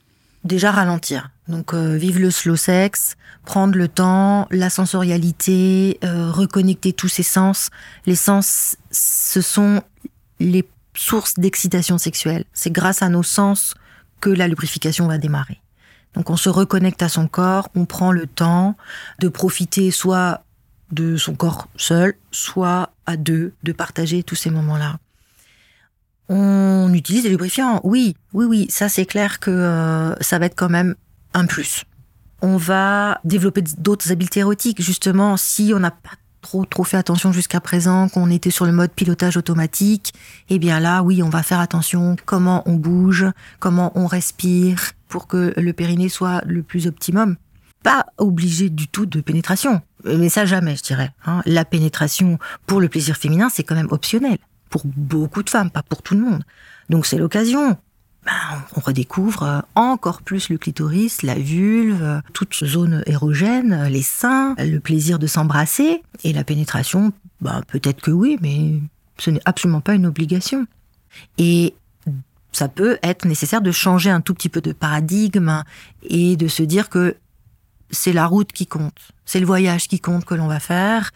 [0.45, 1.31] Déjà ralentir.
[1.49, 7.23] Donc euh, vivre le slow sex, prendre le temps, la sensorialité, euh, reconnecter tous ses
[7.23, 7.71] sens.
[8.07, 9.83] Les sens, ce sont
[10.41, 10.67] les
[10.97, 12.45] sources d'excitation sexuelle.
[12.53, 13.75] C'est grâce à nos sens
[14.21, 15.61] que la lubrification va démarrer.
[16.15, 18.77] Donc on se reconnecte à son corps, on prend le temps
[19.19, 20.44] de profiter soit
[20.95, 24.99] de son corps seul, soit à deux, de partager tous ces moments-là.
[26.29, 30.55] On utilise des lubrifiants, oui, oui, oui, ça c'est clair que euh, ça va être
[30.57, 30.95] quand même
[31.35, 31.85] un plus.
[32.41, 37.33] On va développer d'autres habiletés érotiques, justement, si on n'a pas trop trop fait attention
[37.33, 40.13] jusqu'à présent, qu'on était sur le mode pilotage automatique,
[40.51, 43.27] eh bien là, oui, on va faire attention comment on bouge,
[43.61, 47.37] comment on respire pour que le périnée soit le plus optimum.
[47.83, 51.11] Pas obligé du tout de pénétration, mais ça jamais, je dirais.
[51.27, 51.43] hein.
[51.47, 54.39] La pénétration pour le plaisir féminin, c'est quand même optionnel
[54.71, 56.43] pour beaucoup de femmes, pas pour tout le monde.
[56.91, 57.77] Donc c'est l'occasion.
[58.27, 58.33] Ben,
[58.75, 64.03] on redécouvre euh, encore plus le clitoris, la vulve, euh, toute zone érogène, euh, les
[64.03, 67.13] seins, le plaisir de s'embrasser et la pénétration.
[67.43, 68.81] Ben, peut-être que oui, mais
[69.19, 70.67] ce n'est absolument pas une obligation.
[71.37, 71.75] Et
[72.51, 75.63] ça peut être nécessaire de changer un tout petit peu de paradigme
[76.03, 77.17] et de se dire que
[77.91, 81.11] c'est la route qui compte, c'est le voyage qui compte que l'on va faire.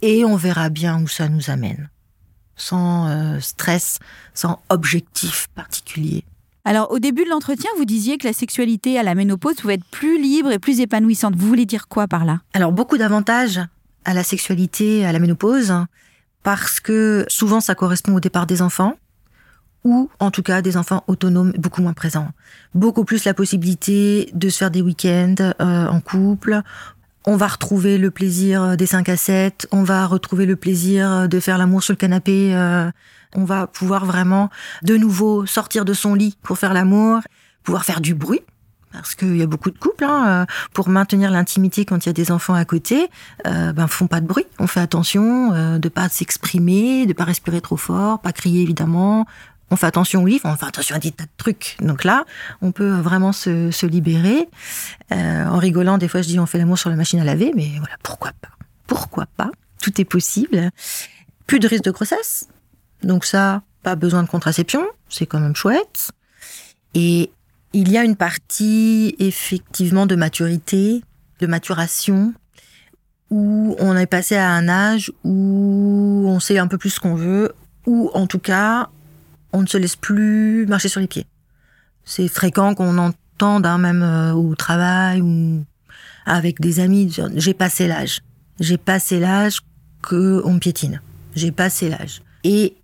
[0.00, 1.88] Et on verra bien où ça nous amène.
[2.56, 3.98] Sans euh, stress,
[4.34, 6.24] sans objectif particulier.
[6.64, 9.84] Alors, au début de l'entretien, vous disiez que la sexualité à la ménopause pouvait être
[9.90, 11.34] plus libre et plus épanouissante.
[11.36, 12.40] Vous voulez dire quoi par là?
[12.52, 13.60] Alors, beaucoup d'avantages
[14.04, 15.72] à la sexualité à la ménopause,
[16.42, 18.96] parce que souvent ça correspond au départ des enfants,
[19.84, 22.28] ou en tout cas des enfants autonomes beaucoup moins présents.
[22.74, 26.62] Beaucoup plus la possibilité de se faire des week-ends euh, en couple.
[27.24, 31.40] On va retrouver le plaisir des 5 à 7, on va retrouver le plaisir de
[31.40, 32.90] faire l'amour sur le canapé, euh,
[33.34, 34.50] on va pouvoir vraiment
[34.82, 37.20] de nouveau sortir de son lit pour faire l'amour,
[37.62, 38.42] pouvoir faire du bruit.
[38.92, 42.10] Parce qu'il y a beaucoup de couples, hein, euh, pour maintenir l'intimité quand il y
[42.10, 43.08] a des enfants à côté,
[43.46, 44.44] euh, ben font pas de bruit.
[44.58, 49.26] On fait attention euh, de pas s'exprimer, de pas respirer trop fort, pas crier évidemment.
[49.72, 51.78] On fait attention au livre, on fait attention à des tas de trucs.
[51.80, 52.26] Donc là,
[52.60, 54.46] on peut vraiment se, se libérer.
[55.12, 57.52] Euh, en rigolant, des fois, je dis on fait l'amour sur la machine à laver,
[57.56, 58.50] mais voilà, pourquoi pas?
[58.86, 59.50] Pourquoi pas?
[59.80, 60.68] Tout est possible.
[61.46, 62.48] Plus de risque de grossesse.
[63.02, 66.10] Donc ça, pas besoin de contraception, c'est quand même chouette.
[66.92, 67.30] Et
[67.72, 71.02] il y a une partie effectivement de maturité,
[71.38, 72.34] de maturation,
[73.30, 77.14] où on est passé à un âge où on sait un peu plus ce qu'on
[77.14, 77.54] veut,
[77.86, 78.90] ou en tout cas,
[79.52, 81.26] on ne se laisse plus marcher sur les pieds.
[82.04, 85.64] C'est fréquent qu'on entende, hein, même euh, au travail ou
[86.26, 88.20] avec des amis, j'ai passé l'âge.
[88.60, 89.60] J'ai passé l'âge
[90.02, 91.00] que on me piétine.
[91.34, 92.22] J'ai passé l'âge.
[92.44, 92.76] Et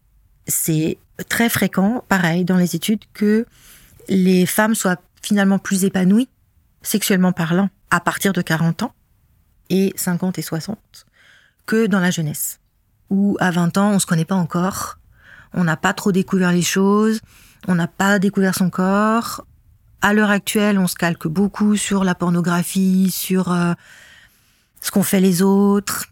[0.47, 0.99] c'est
[1.29, 3.47] très fréquent, pareil, dans les études, que
[4.09, 6.29] les femmes soient finalement plus épanouies,
[6.83, 8.93] sexuellement parlant, à partir de 40 ans,
[9.71, 10.79] et 50 et 60,
[11.67, 12.61] que dans la jeunesse.
[13.11, 14.98] Où à 20 ans, on se connaît pas encore,
[15.55, 17.21] on n'a pas trop découvert les choses,
[17.67, 19.45] on n'a pas découvert son corps.
[20.01, 23.75] À l'heure actuelle, on se calque beaucoup sur la pornographie, sur euh,
[24.81, 26.07] ce qu'ont fait les autres,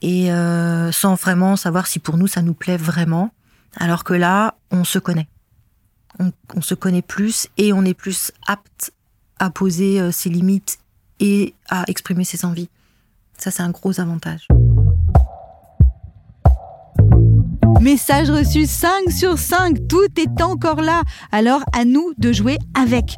[0.00, 3.32] et euh, sans vraiment savoir si pour nous ça nous plaît vraiment.
[3.76, 5.28] Alors que là, on se connaît.
[6.18, 8.92] On, on se connaît plus et on est plus apte
[9.38, 10.78] à poser euh, ses limites
[11.18, 12.68] et à exprimer ses envies.
[13.38, 14.46] Ça, c'est un gros avantage.
[17.82, 21.02] Message reçu 5 sur 5, tout est encore là.
[21.32, 23.16] Alors à nous de jouer avec.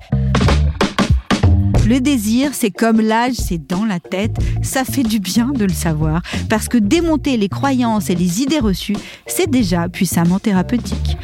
[1.87, 4.37] Le désir, c'est comme l'âge, c'est dans la tête.
[4.63, 8.59] Ça fait du bien de le savoir, parce que démonter les croyances et les idées
[8.59, 8.97] reçues,
[9.27, 11.19] c'est déjà puissamment thérapeutique.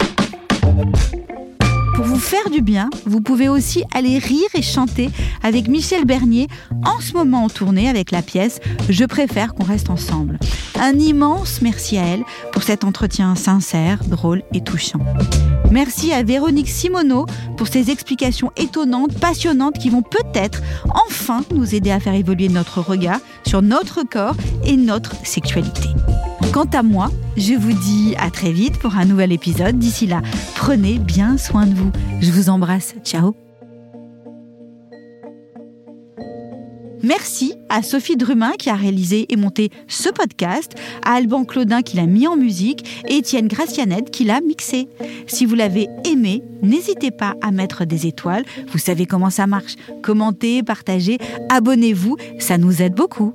[1.95, 5.11] Pour vous faire du bien, vous pouvez aussi aller rire et chanter
[5.43, 6.49] avec Michel Bernier,
[6.85, 10.39] en ce moment en tournée avec la pièce Je préfère qu'on reste ensemble.
[10.79, 15.01] Un immense merci à elle pour cet entretien sincère, drôle et touchant.
[15.71, 17.27] Merci à Véronique Simoneau
[17.57, 20.63] pour ses explications étonnantes, passionnantes qui vont peut-être
[21.07, 25.89] enfin nous aider à faire évoluer notre regard sur notre corps et notre sexualité.
[26.53, 29.79] Quant à moi, je vous dis à très vite pour un nouvel épisode.
[29.79, 30.21] D'ici là,
[30.57, 31.93] prenez bien soin de vous.
[32.21, 32.97] Je vous embrasse.
[33.05, 33.37] Ciao.
[37.05, 40.75] Merci à Sophie Drumin qui a réalisé et monté ce podcast,
[41.05, 44.89] à Alban Claudin qui l'a mis en musique et Étienne Gracianette qui l'a mixé.
[45.29, 48.45] Si vous l'avez aimé, n'hésitez pas à mettre des étoiles.
[48.73, 49.77] Vous savez comment ça marche.
[50.03, 53.35] Commentez, partagez, abonnez-vous, ça nous aide beaucoup.